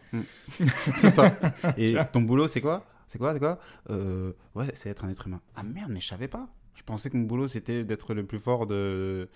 [0.95, 1.31] c'est ça.
[1.77, 2.85] Et ton boulot, c'est quoi?
[3.07, 3.59] C'est quoi C'est quoi?
[3.89, 5.41] Euh, Ouais, c'est être un être humain.
[5.55, 6.47] Ah merde, mais je savais pas.
[6.75, 9.29] Je pensais que mon boulot, c'était d'être le plus fort de.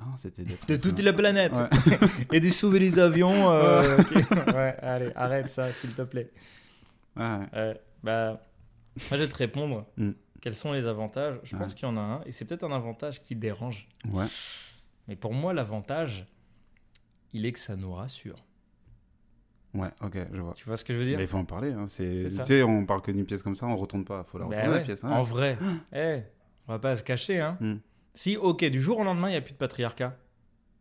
[0.00, 0.66] Non, c'était d'être.
[0.66, 1.04] De toute humain.
[1.04, 1.98] la planète Ouais.
[2.32, 3.50] et de sauver les avions.
[3.50, 3.96] euh,
[4.54, 6.30] ouais, allez, arrête ça, s'il te plaît.
[7.16, 7.24] Ouais.
[7.54, 8.40] Euh, bah, moi,
[9.12, 9.86] je vais te répondre.
[9.96, 10.10] Mm.
[10.40, 11.38] Quels sont les avantages?
[11.44, 13.86] Je pense qu'il y en a un, et c'est peut-être un avantage qui dérange.
[14.08, 14.26] Ouais.
[15.06, 16.26] Mais pour moi, l'avantage,
[17.34, 18.36] il est que ça nous rassure.
[19.74, 20.52] Ouais, ok, je vois.
[20.54, 21.72] Tu vois ce que je veux dire il faut en parler.
[21.72, 21.84] Hein.
[21.86, 22.26] C'est...
[22.28, 24.24] Tu sais, on parle que d'une pièce comme ça, on retourne pas.
[24.24, 25.04] faut la Bah retourner ouais, la pièce.
[25.04, 25.10] hein.
[25.10, 25.58] En vrai,
[25.94, 26.20] eh,
[26.66, 27.38] on va pas se cacher.
[27.40, 27.56] Hein.
[27.60, 27.74] Mm.
[28.14, 30.16] Si, ok, du jour au lendemain, il n'y a plus de patriarcat,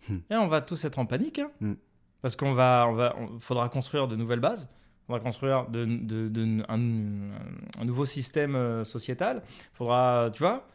[0.10, 0.16] Mm.
[0.32, 1.40] et on va tous être en panique.
[1.40, 1.52] hein.
[1.62, 1.74] Mm.
[2.22, 4.70] Parce qu'on va, on va, on- faudra construire de nouvelles bases.
[5.08, 9.44] On va construire de, de- de- un, un nouveau système euh, sociétal.
[9.74, 10.68] Faudra, tu vois,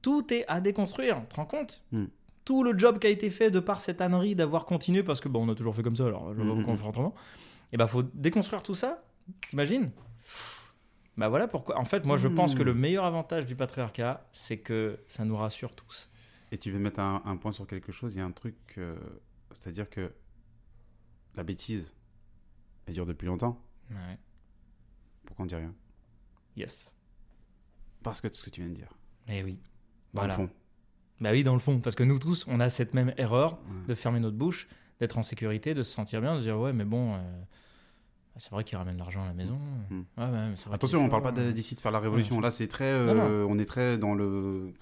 [0.00, 1.20] tout est à déconstruire.
[1.22, 1.82] Tu te rends compte?
[1.92, 2.04] Mm.
[2.44, 5.28] Tout le job qui a été fait de par cette ânerie d'avoir continué, parce que
[5.28, 6.80] bon, on a toujours fait comme ça, alors je vois pas Mm, pourquoi on mm.
[6.80, 7.14] fait autrement.
[7.72, 9.04] Et ben, faut déconstruire tout ça.
[9.48, 9.90] T'imagines?
[11.16, 11.78] Bah voilà pourquoi.
[11.78, 12.58] En fait, moi, je pense Mm.
[12.58, 16.10] que le meilleur avantage du patriarcat, c'est que ça nous rassure tous.
[16.50, 18.56] Et tu veux mettre un, un point sur quelque chose, il y a un truc.
[18.78, 18.96] euh,
[19.54, 20.12] C'est-à-dire que
[21.34, 21.94] la bêtise,
[22.86, 23.62] elle dure depuis longtemps.
[23.90, 24.18] Ouais.
[25.24, 25.74] Pourquoi on dit rien?
[26.56, 26.92] Yes.
[28.02, 28.92] Parce que ce que tu viens de dire.
[29.28, 29.58] Eh oui.
[30.12, 30.36] Dans Voilà.
[30.36, 30.52] le fond.
[31.22, 33.88] Bah oui, dans le fond, parce que nous tous, on a cette même erreur Ouais.
[33.88, 34.66] de fermer notre bouche,
[35.00, 37.18] d'être en sécurité, de se sentir bien, de dire ouais, mais bon, euh,
[38.38, 39.58] c'est vrai qu'il ramène l'argent à la maison.
[39.90, 39.96] Mm.
[39.98, 42.00] Ouais, ouais, mais c'est vrai Attention, on parle faut, pas euh, d'ici de faire la
[42.00, 42.40] révolution.
[42.40, 42.90] Là, c'est très.
[42.92, 44.72] Non, euh, on est très dans le.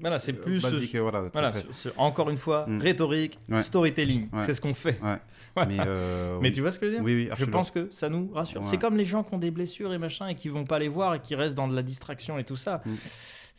[0.00, 0.62] Voilà, c'est plus.
[0.62, 1.22] Basique, voilà.
[1.32, 2.78] Voilà, très- ce- ce- encore une fois, Mm.
[2.80, 4.98] rhétorique, storytelling, c'est ce qu'on fait.
[5.54, 5.68] Voilà.
[5.68, 6.54] Mais, euh, Mais oui.
[6.54, 7.04] tu vois ce que je veux dire?
[7.04, 8.64] Oui, oui, Je pense que ça nous rassure.
[8.64, 10.88] C'est comme les gens qui ont des blessures et machin et qui vont pas les
[10.88, 12.80] voir et qui restent dans de la distraction et tout ça.
[12.86, 12.90] Mm.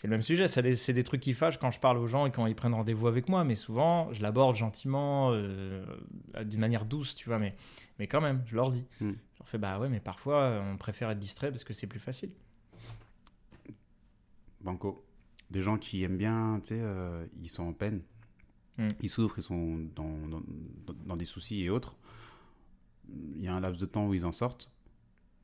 [0.04, 0.50] C'est le même sujet.
[0.50, 3.08] C'est des, trucs qui fâchent quand je parle aux gens et quand ils prennent rendez-vous
[3.08, 3.46] avec moi.
[3.46, 5.86] Mais souvent, je l'aborde gentiment, euh,
[6.44, 7.40] d'une manière douce, tu vois.
[7.40, 7.56] Mais,
[8.00, 8.84] mais quand même, je leur dis.
[9.00, 9.12] Mm.
[9.12, 12.02] Je leur fais bah ouais, mais parfois, on préfère être distrait parce que c'est plus
[12.02, 12.32] facile.
[14.60, 15.06] Banco.
[15.50, 18.02] Des gens qui aiment bien, tu sais, euh, ils sont en peine,
[18.78, 18.88] Mm.
[19.02, 20.42] ils souffrent, ils sont dans, dans,
[21.06, 21.96] dans des soucis et autres.
[23.08, 24.70] Il y a un laps de temps où ils en sortent,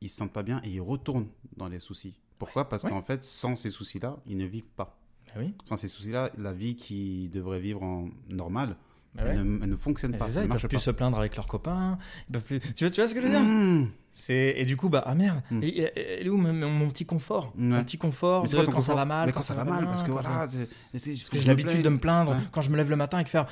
[0.00, 2.20] ils se sentent pas bien et ils retournent dans les soucis.
[2.40, 2.68] Pourquoi?
[2.68, 2.90] Parce Ouais.
[2.90, 4.98] qu'en fait, sans ces soucis-là, ils ne vivent pas.
[5.28, 5.54] Bah oui.
[5.64, 8.74] Sans ces soucis-là, la vie qui devrait vivre en normal,
[9.14, 9.34] Bah ouais.
[9.36, 10.26] ne, elle ne fonctionne pas.
[10.28, 10.82] ça ne ils marche peuvent plus pas.
[10.82, 11.98] se plaindre avec leurs copains.
[12.46, 12.58] Plus...
[12.74, 13.40] tu, vois, tu vois ce que je veux dire?
[13.42, 13.90] Mmh.
[14.12, 15.60] C'est et du coup bah ah merde, Mm.
[15.62, 17.62] et- où mon, mon- petit confort, Ouais.
[17.62, 20.02] mon petit confort de quoi quand ça va mal, Mais quand ça va mal, parce
[20.02, 20.58] que voilà, faut
[20.92, 22.38] que je j'ai l'habitude de me plaindre Ouais.
[22.50, 23.46] quand je me lève le matin et que faire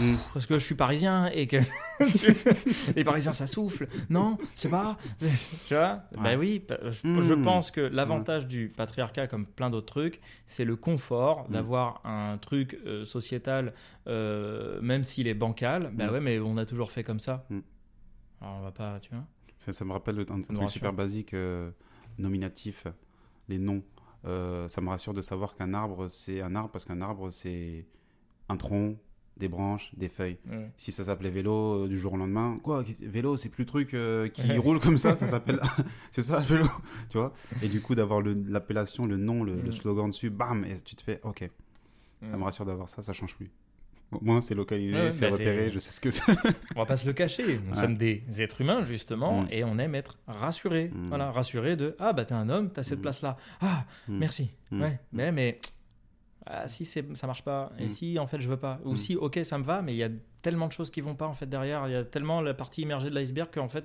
[0.00, 0.14] Mm.
[0.32, 1.56] parce que je suis parisien et que
[2.96, 3.88] les parisiens ça souffle.
[4.10, 4.96] Non, c'est pas.
[5.66, 6.02] Tu vois?
[6.16, 6.22] Ouais.
[6.22, 7.22] Bah oui, je, Mm.
[7.22, 11.52] je pense que l'avantage du patriarcat comme plein d'autres trucs, c'est le confort Mm.
[11.52, 13.74] d'avoir un truc euh, sociétal
[14.06, 15.90] euh, même s'il est bancal.
[15.92, 16.00] Mm.
[16.12, 17.46] ouais, mais on a toujours fait comme ça.
[17.50, 17.58] Mm.
[18.40, 19.24] Alors on va pas, tu vois
[19.56, 20.70] Ça, ça me rappelle un, un truc rassure.
[20.70, 21.70] super basique, euh,
[22.18, 22.86] nominatif.
[23.48, 23.82] les noms.
[24.26, 27.86] Euh, ça me rassure de savoir qu'un arbre, c'est un arbre parce qu'un arbre, c'est
[28.48, 28.96] un tronc,
[29.38, 30.38] des branches, des feuilles.
[30.76, 33.94] Si ça s'appelait vélo euh, du jour au lendemain, quoi, vélo, c'est plus le truc
[33.94, 35.60] euh, qui roule comme ça, ça s'appelle.
[36.10, 36.66] c'est ça, vélo,
[37.08, 37.32] tu vois.
[37.62, 39.72] Et du coup, d'avoir l'appellation, le nom, le, le Mm.
[39.72, 41.48] slogan dessus, bam, et tu te fais, ok,
[42.24, 43.50] ça me rassure d'avoir ça, ça change plus.
[44.10, 46.22] Au moins, c'est localisé, Ouais, c'est bah, repéré, je sais ce que c'est.
[46.74, 47.60] On va pas se le cacher.
[47.62, 47.80] Nous Ouais.
[47.80, 49.48] sommes des êtres humains, justement, Mm.
[49.50, 50.88] et on aime être rassurés.
[50.94, 51.08] Mm.
[51.08, 53.02] Voilà, rassurés de Ah, bah, t'es un homme, t'as cette Mm.
[53.02, 53.36] place-là.
[53.60, 54.18] Ah, Mm.
[54.18, 54.50] merci.
[54.70, 54.80] Mm.
[54.82, 55.60] Ouais, mais, mais
[56.50, 57.70] ah si c'est ça marche pas.
[57.78, 57.90] Et mm.
[57.90, 58.80] si en fait je veux pas.
[58.84, 58.96] Ou mm.
[58.96, 60.08] si ok ça me va mais il y a
[60.42, 61.86] tellement de choses qui vont pas en fait derrière.
[61.86, 63.84] Il y a tellement la partie immergée de l'iceberg qu'en fait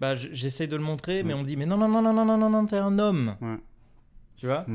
[0.00, 1.36] bah j'essaie de le montrer mais mm.
[1.36, 3.36] on me dit mais non non non non non non non, non t'es un homme.
[4.36, 4.66] Tu vois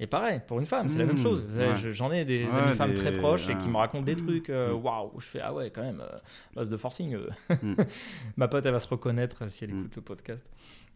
[0.00, 1.44] et pareil pour une femme c'est la même chose.
[1.90, 5.26] J'en ai des femmes très proches et qui me racontent des trucs euh, waouh je
[5.26, 6.18] fais ah ouais quand même euh,
[6.54, 7.28] base de forcing euh.
[8.36, 10.46] ma pote elle va se reconnaître si elle écoute le podcast.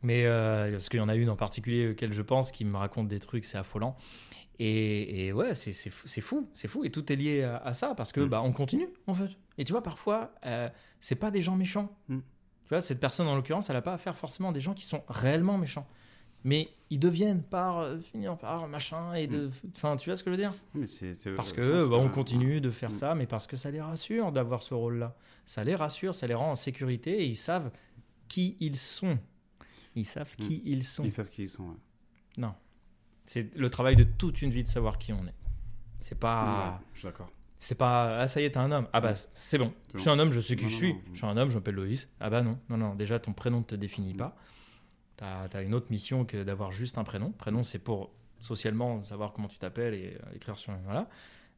[0.03, 2.76] Mais euh, parce qu'il y en a une en particulier auquel je pense qui me
[2.76, 3.97] raconte des trucs c'est affolant.
[4.65, 6.85] Et, et ouais, c'est fou, c'est fou.
[6.85, 8.29] Et tout est lié à, à ça parce que Mm.
[8.29, 9.31] bah on continue en fait.
[9.59, 10.69] Et tu vois, parfois, euh,
[11.01, 11.91] c'est pas des gens méchants.
[12.09, 12.19] Mm.
[12.19, 14.85] Tu vois, cette personne en l'occurrence, elle a pas affaire forcément à des gens qui
[14.87, 15.87] sont réellement méchants.
[16.45, 19.51] Mais ils deviennent par euh, finir par machin et de.
[19.77, 20.55] Enfin, tu vois ce que je veux dire?
[20.75, 20.87] Mais
[21.37, 22.95] Parce que bah, on continue de faire Mm.
[22.95, 25.17] ça, mais parce que ça les rassure d'avoir ce rôle-là.
[25.45, 27.71] Ça les rassure, ça les rend en sécurité et ils savent
[28.29, 29.19] qui ils sont.
[29.97, 31.05] Ils savent qui ils sont.
[31.05, 31.65] Ils savent qui ils sont.
[31.65, 31.77] ouais.
[32.39, 32.55] Non.
[33.27, 35.35] C'est le travail de toute une vie de savoir qui on est.
[35.99, 36.79] C'est pas.
[36.81, 37.31] Ouais, je suis d'accord.
[37.59, 38.18] C'est pas.
[38.20, 38.89] Ah, ça y est, t'es un homme.
[38.93, 39.73] Ah bah, c'est bon.
[39.95, 40.93] Je suis un homme, je sais qui Non, je suis.
[40.95, 41.01] non.
[41.12, 42.09] Je suis un homme, je m'appelle Loïs.
[42.20, 42.59] Ah bah non.
[42.68, 42.95] Non, non.
[42.97, 44.37] Déjà, ton prénom ne te définit pas.
[45.16, 47.31] T'as as une autre mission que d'avoir juste un prénom.
[47.31, 48.11] Prénom, c'est pour
[48.41, 50.73] socialement savoir comment tu t'appelles et euh, écrire sur.
[50.85, 51.09] Voilà.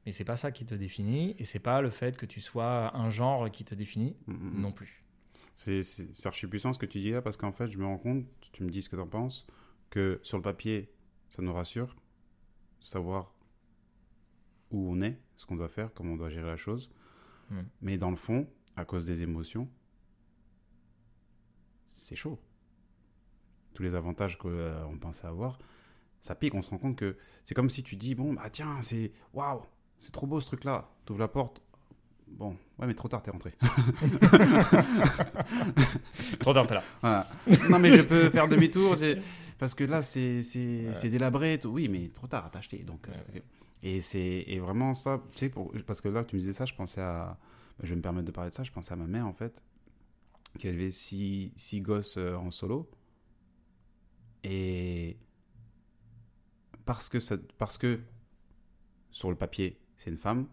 [0.05, 1.35] Mais c'est pas ça qui te définit.
[1.39, 4.37] Et c'est pas le fait que tu sois un genre qui te définit Mm, mm,
[4.59, 4.61] mm.
[4.61, 5.03] non plus.
[5.55, 5.81] C'est
[6.27, 8.65] archi puissant ce que tu dis là parce qu'en fait, je me rends compte, tu
[8.65, 9.47] me dis ce que tu en penses,
[9.89, 10.91] que sur le papier,
[11.35, 11.97] ça nous rassure,
[12.81, 13.35] savoir
[14.71, 16.93] où on est, ce qu'on doit faire, comment on doit gérer la chose.
[17.81, 19.69] Mais dans le fond, à cause des émotions,
[21.89, 22.39] c'est chaud.
[23.75, 25.59] Tous les avantages qu'on pensait avoir,
[26.21, 26.55] ça pique.
[26.55, 29.63] On se rend compte que c'est comme si tu dis bon, bah tiens, c'est waouh,
[29.99, 30.89] c'est trop beau ce truc-là.
[31.05, 31.61] Tu ouvres la porte.
[32.37, 33.55] Bon, ouais, mais trop tard, t'es rentré.
[36.41, 36.83] Trop tard, t'es là.
[37.01, 37.29] Voilà.
[37.71, 38.97] non, mais je peux faire demi-tour
[39.59, 40.95] parce que là, c'est c'est- Ouais.
[40.95, 41.59] c'est délabré.
[41.59, 41.69] tout.
[41.69, 42.79] Oui, mais trop tard, t'as acheté.
[42.79, 43.43] Donc, euh, Ouais.
[43.83, 46.65] Et c'est et vraiment ça, tu sais, pour, parce que là, tu me disais ça,
[46.65, 47.39] je pensais à.
[47.83, 49.63] Je vais me permettre de parler de ça, je pensais à ma mère, en fait,
[50.59, 52.91] qui avait six, six gosses euh, en solo.
[54.43, 55.19] Et.
[56.87, 58.01] Parce que, ça, parce que
[59.11, 60.47] sur le papier, c'est une femme,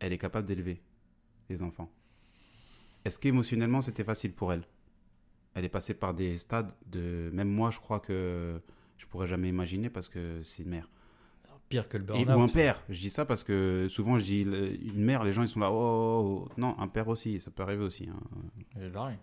[0.00, 0.80] elle est capable d'élever
[1.48, 1.90] les enfants.
[3.04, 4.64] Est-ce qu'émotionnellement, c'était facile pour elle?
[5.54, 7.30] Elle est passée par des stades de.
[7.32, 8.60] Même moi, je crois que
[8.98, 10.88] je pourrais jamais imaginer parce que c'est une mère.
[11.68, 12.52] Pire que le Et, ou un burn-out.
[12.52, 12.82] père.
[12.88, 15.70] Je dis ça parce que souvent, je dis une mère, les gens ils sont là.
[15.70, 16.52] Oh, oh, oh.
[16.60, 18.08] non, un père aussi, ça peut arriver aussi.
[18.08, 18.18] hein.
[18.76, 19.16] C'est pareil.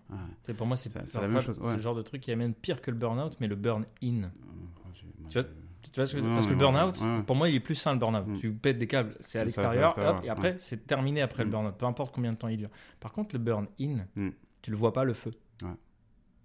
[0.48, 0.54] Ouais.
[0.54, 1.76] Pour moi, c'est C'est- c'est parfois, la même chose, C'est ouais.
[1.76, 4.24] le genre de truc qui amène pire que le burn-out, mais le burn-in.
[4.24, 4.30] Euh,
[5.30, 5.48] Tu vois,
[5.92, 7.24] Tu vois que, parce que le burn-out, ouais.
[7.24, 8.28] pour moi, il est plus sain le burn-out.
[8.28, 8.40] Mm.
[8.40, 11.52] Tu pètes des câbles, c'est à l'extérieur, hop, et après, c'est terminé après le Mm.
[11.52, 11.76] burn-out.
[11.78, 12.70] Peu importe combien de temps il dure.
[13.00, 14.30] Par contre, le burn-in, Mm.
[14.62, 15.32] tu le vois pas le feu.
[15.64, 15.70] Ouais.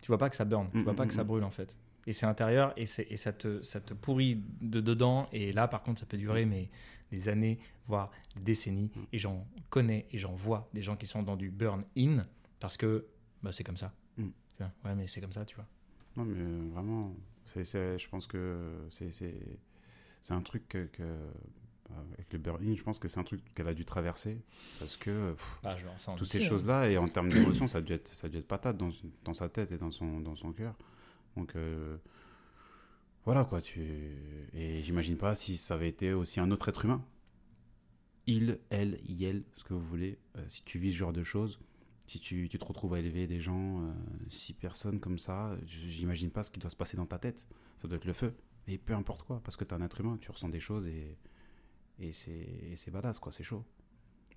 [0.00, 1.76] Tu vois pas que ça burn, tu Mm, vois pas que ça brûle en fait.
[2.06, 5.28] Et c'est intérieur et, ça, te, ça te pourrit de dedans.
[5.32, 6.68] Et là, par contre, ça peut durer mais
[7.12, 8.90] des années, voire des décennies.
[9.12, 12.26] Et j'en connais et j'en vois des gens qui sont dans du burn-in
[12.58, 13.06] parce que
[13.42, 13.92] bah, c'est comme ça.
[14.16, 14.24] Tu
[14.58, 15.66] vois ouais, mais c'est comme ça, tu vois.
[16.16, 16.34] Non, mais
[17.46, 18.56] c'est- je pense que
[18.90, 19.34] c'est, c'est,
[20.22, 21.32] c'est un truc que, que, euh,
[22.14, 24.42] avec le burn je pense que c'est un truc qu'elle a dû traverser
[24.78, 25.76] parce que pff, Bah,
[26.16, 26.48] toutes ces hein.
[26.48, 28.90] choses-là et en termes d'émotion, ça a dû être, ça a dû être patate dans,
[29.24, 30.74] dans sa tête et dans son, dans son cœur.
[31.36, 31.96] Donc euh,
[33.24, 33.60] voilà quoi.
[33.60, 33.80] Tu
[34.54, 37.04] et j'imagine pas si ça avait été aussi un autre être humain.
[38.26, 40.18] Il, elle, elle, ce que vous voulez.
[40.36, 41.58] euh, si tu vis ce genre de choses,
[42.06, 43.92] si tu, tu te retrouves à élever des gens, euh,
[44.28, 47.46] six personnes comme ça, j'imagine pas ce qui doit se passer dans ta tête.
[47.78, 48.34] Ça doit être le feu.
[48.68, 51.16] Et peu importe quoi, parce que t'es un être humain, tu ressens des choses et,
[51.98, 53.64] et c'est badass quoi, c'est chaud.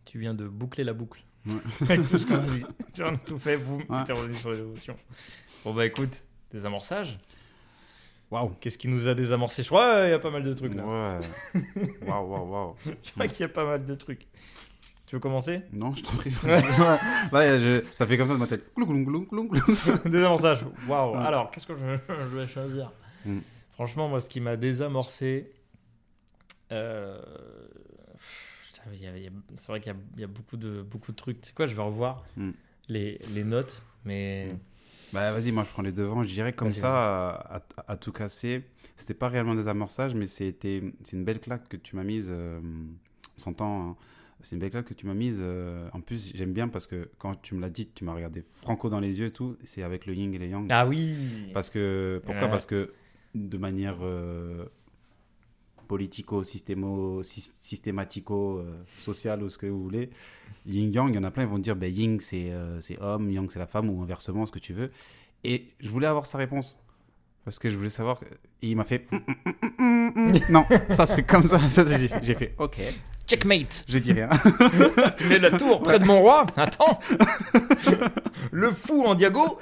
[0.05, 1.24] Tu viens de boucler la boucle.
[1.45, 1.53] Ouais.
[1.82, 2.63] Avec tout ce qu'on a dit.
[2.93, 4.03] Tu as tout fait, boum, Ouais.
[4.05, 4.95] t'es revenu sur les émotions.
[5.63, 7.20] Bon, bah écoute, désamorçage.
[8.32, 8.53] Waouh!
[8.59, 11.20] Qu'est-ce qui nous a désamorcé Je crois qu'il y a pas mal de trucs là.
[11.53, 11.61] Ouais.
[12.07, 12.76] Waouh, waouh, waouh.
[13.03, 14.28] Je crois qu'il y a pas mal de trucs.
[15.08, 15.62] Tu veux commencer?
[15.72, 16.32] Non, je t'en prie.
[16.43, 16.62] Ouais.
[17.32, 18.72] Là, je- ça fait comme ça dans ma tête.
[20.06, 20.66] Désamorçage.
[20.88, 21.16] Waouh.
[21.16, 21.24] Ouais.
[21.24, 22.91] Alors, qu'est-ce que je, je vais choisir?
[23.26, 23.39] Mm.
[23.74, 25.51] Franchement, moi, ce qui m'a désamorcé.
[26.72, 27.22] euh,
[28.72, 29.10] C'est vrai qu'il y
[29.95, 31.41] a- il y, a beaucoup de, beaucoup de trucs.
[31.41, 32.51] Tu sais quoi, je vais revoir Mm.
[32.89, 33.82] les, les notes.
[34.06, 34.58] Mais Mm.
[35.14, 36.24] Bah vas-y, moi je prends les devants.
[36.24, 38.64] Je dirais comme ça, à, à- à tout casser.
[38.97, 42.28] C'était pas réellement des amorçages, mais c'était c'est une belle claque que tu m'as mise.
[42.30, 43.89] euh, on s'entend.
[43.91, 43.95] hein.
[44.42, 45.40] C'est une belle claque que tu m'as mise.
[45.42, 48.44] euh, en plus, j'aime bien parce que quand tu me l'as dit, tu m'as regardé
[48.62, 49.58] franco dans les yeux et tout.
[49.64, 50.68] C'est avec le yin et le yang.
[50.70, 51.16] Ah oui
[51.54, 52.44] Parce que pourquoi?
[52.46, 52.52] Ouais.
[52.52, 52.94] Parce que
[53.34, 54.66] de manière euh,
[55.88, 60.10] politico, systémo, sys- systématico, euh, sociale ou ce que vous voulez,
[60.66, 63.00] yin yang, il y en a plein, ils vont dire ben, yin c'est euh, c'est
[63.02, 64.92] homme, yang c'est la femme ou inversement, ce que tu veux.
[65.44, 66.78] Et je voulais avoir sa réponse.
[67.44, 68.20] Parce que je voulais savoir.
[68.64, 69.08] Et il m'a fait.
[70.50, 71.60] non, ça c'est comme ça.
[71.70, 71.84] Ça,
[72.22, 72.78] j'ai fait ok.
[73.28, 74.30] Checkmate Je dis rien.
[75.17, 76.99] Tu mets la tour près de mon roi Attends
[78.51, 79.59] Le fou en diago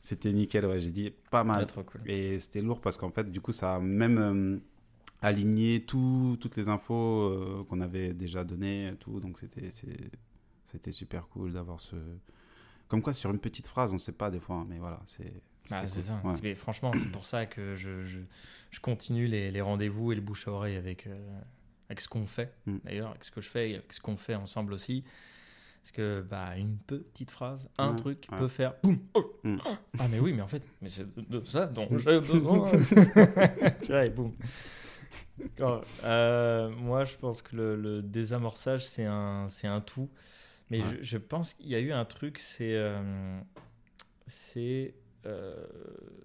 [0.00, 0.78] C'était nickel, ouais.
[0.80, 1.66] J'ai dit pas mal.
[1.66, 2.00] Trop cool.
[2.06, 4.58] Et c'était lourd parce qu'en fait, du coup, ça a même euh,
[5.20, 9.18] aligné tout, toutes les infos euh, qu'on avait déjà données, tout.
[9.18, 9.70] Donc, c'était,
[10.64, 11.96] c'était super cool d'avoir ce.
[12.86, 15.00] Comme quoi, sur une petite phrase, on ne sait pas des fois, hein, mais voilà,
[15.06, 15.32] c'est.
[15.72, 16.02] Ah, c'est cool.
[16.04, 16.20] ça.
[16.24, 16.34] Ouais.
[16.42, 18.18] Mais franchement, c'est pour ça que je, je,
[18.70, 21.40] je continue les, les rendez-vous et le bouche à oreille avec, euh,
[21.88, 22.76] avec ce qu'on fait, Mm.
[22.84, 25.04] d'ailleurs, avec ce que je fais et avec ce qu'on fait ensemble aussi.
[25.82, 28.38] Parce que bah, une petite phrase, un Ouais, truc ouais.
[28.38, 28.98] peut faire boum.
[29.14, 29.58] oh, Mm.
[29.64, 29.74] oh.
[30.00, 32.70] Ah, mais oui, mais en fait, mais c'est de ça dont j'ai besoin.
[33.82, 34.32] tu vois, et boum.
[36.04, 40.10] Euh, moi, je pense que le, le désamorçage, c'est un, c'est un tout.
[40.70, 40.98] Mais Ouais.
[40.98, 42.74] je, je pense qu'il y a eu un truc, c'est.
[42.74, 43.38] euh,
[44.26, 44.94] c'est.
[45.26, 45.66] Euh,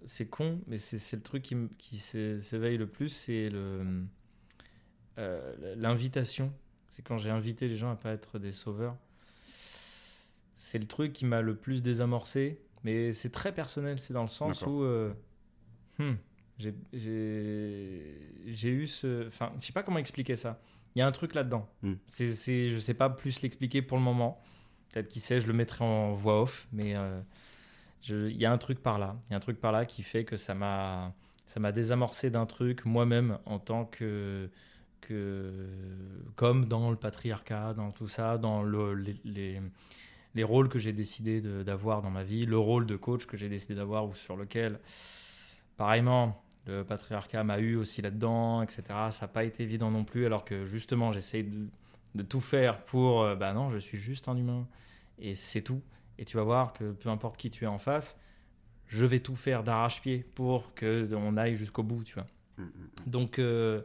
[0.05, 4.03] c'est con, mais c'est le truc qui, qui s'é- s'éveille le plus, c'est euh,
[5.75, 6.53] l'invitation.
[6.91, 8.95] C'est quand j'ai invité les gens à pas être des sauveurs.
[10.57, 13.99] C'est le truc qui m'a le plus désamorcé, mais c'est très personnel.
[13.99, 15.13] C'est dans le sens où euh,
[15.99, 16.13] hmm,
[16.59, 16.73] j'ai-
[18.63, 19.27] eu ce.
[19.27, 20.61] Enfin, je sais pas comment expliquer ça.
[20.95, 21.67] Il y a un truc là-dedans.
[21.81, 21.93] Hmm.
[22.07, 24.41] C'est, je sais pas plus l'expliquer pour le moment.
[24.91, 27.21] Peut-être qui sait, je le mettrai en voix off, mais euh,
[28.09, 29.15] il y a un truc par là.
[29.27, 31.13] Il y a un truc par là qui fait que ça m'a,
[31.47, 34.49] ça m'a désamorcé d'un truc moi-même en tant que,
[35.01, 35.67] que,
[36.35, 39.61] comme dans le patriarcat, dans tout ça, dans le, les, les,
[40.35, 43.49] les rôles que j'ai décidé d'avoir dans ma vie, le rôle de coach que j'ai
[43.49, 44.79] décidé d'avoir ou sur lequel,
[45.77, 48.83] pareillement, le patriarcat m'a eu aussi là-dedans, etc.
[49.09, 51.67] Ça n'a pas été évident non plus, alors que justement, j'essaye de,
[52.15, 54.67] de tout faire pour, euh, bah non, je suis juste un humain
[55.19, 55.81] et c'est tout.
[56.21, 58.15] Et tu vas voir que peu importe qui tu es en face,
[58.87, 62.27] je vais tout faire d'arrache-pied pour que on aille jusqu'au bout, tu vois.
[62.57, 62.69] Mm, mm.
[63.07, 63.81] Donc, euh,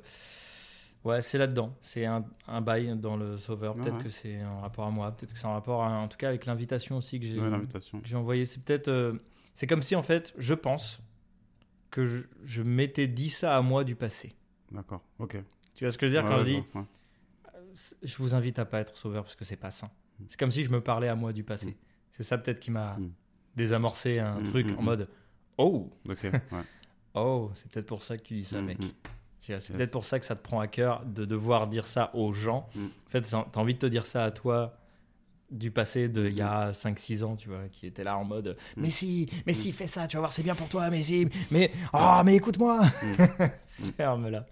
[1.04, 1.74] ouais, c'est là-dedans.
[1.80, 3.74] C'est un, un bail dans le sauveur.
[3.74, 4.02] Peut-être ouais.
[4.04, 5.10] que c'est en rapport à moi.
[5.12, 7.48] Peut-être que c'est en rapport, à- en tout cas, avec l'invitation aussi que j'ai Ouais,
[7.48, 8.00] l'invitation.
[8.00, 8.44] que j'ai envoyé.
[8.44, 8.88] C'est peut-être.
[8.88, 9.14] euh,
[9.54, 11.00] c'est comme si, en fait, je pense
[11.90, 14.34] que je, je m'étais dit ça à moi du passé.
[14.70, 15.38] D'accord, ok.
[15.74, 16.62] Tu vois ce que je veux dire Ouais, quand je dis
[18.02, 19.88] je vous invite à pas être sauveur parce que c'est pas sain.
[20.28, 21.76] C'est comme si je me parlais à moi du passé.
[22.16, 23.10] C'est ça peut-être qui m'a Mm.
[23.56, 25.08] désamorcé un Mm, truc mm, en mode
[25.58, 26.32] Oh, Ok, ouais.
[27.14, 28.78] oh, c'est peut-être pour ça que tu dis ça, mec.
[29.40, 29.70] C'est Yes.
[29.70, 32.68] peut-être pour ça que ça te prend à cœur de devoir dire ça aux gens.
[32.76, 34.76] En fait, t'as envie de te dire ça à toi
[35.50, 38.56] du passé de il y a 5-6 ans, tu vois, qui était là en mode.
[38.76, 41.28] Mais si, mais si, fais ça, tu vas voir, c'est bien pour toi, mais si,
[41.52, 42.80] mais oh, mais écoute-moi
[43.96, 44.44] Ferme-la.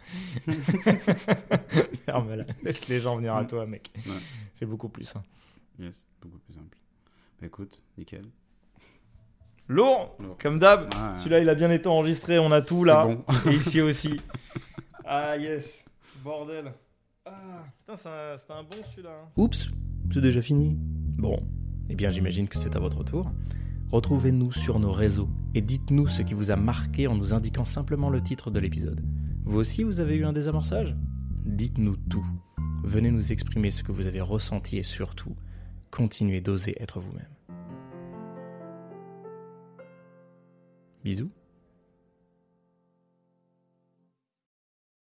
[2.07, 2.45] Ferme-la.
[2.63, 3.91] Laisse les gens venir à toi, mec.
[4.07, 4.13] Ouais.
[4.55, 5.23] C'est beaucoup plus sain.
[5.79, 6.77] Yes, beaucoup plus simple.
[7.45, 8.25] Écoute, nickel.
[9.69, 10.37] Lourd, Lourd.
[10.41, 10.83] comme d'hab.
[10.93, 11.19] Ouais.
[11.19, 13.05] Celui-là, il a bien été enregistré, on a tout là.
[13.07, 13.25] bon.
[13.51, 14.21] Et ici aussi.
[15.07, 15.85] Ah, yes.
[16.25, 16.73] Bordel.
[17.27, 17.31] Ah,
[17.79, 19.11] putain, c'est un, c'est un bon celui-là.
[19.11, 19.29] hein.
[19.37, 19.69] Oups,
[20.11, 20.79] c'est déjà fini.
[20.79, 21.43] Bon,
[21.91, 23.31] eh bien j'imagine que c'est à votre tour.
[23.91, 28.09] Retrouvez-nous sur nos réseaux et dites-nous ce qui vous a marqué en nous indiquant simplement
[28.09, 29.03] le titre de l'épisode.
[29.45, 30.97] Vous aussi, vous avez eu un désamorçage?
[31.45, 32.27] Dites-nous tout.
[32.83, 35.37] Venez nous exprimer ce que vous avez ressenti et surtout,
[35.95, 37.29] continuez d'oser être vous-même.
[41.05, 41.31] Bisous.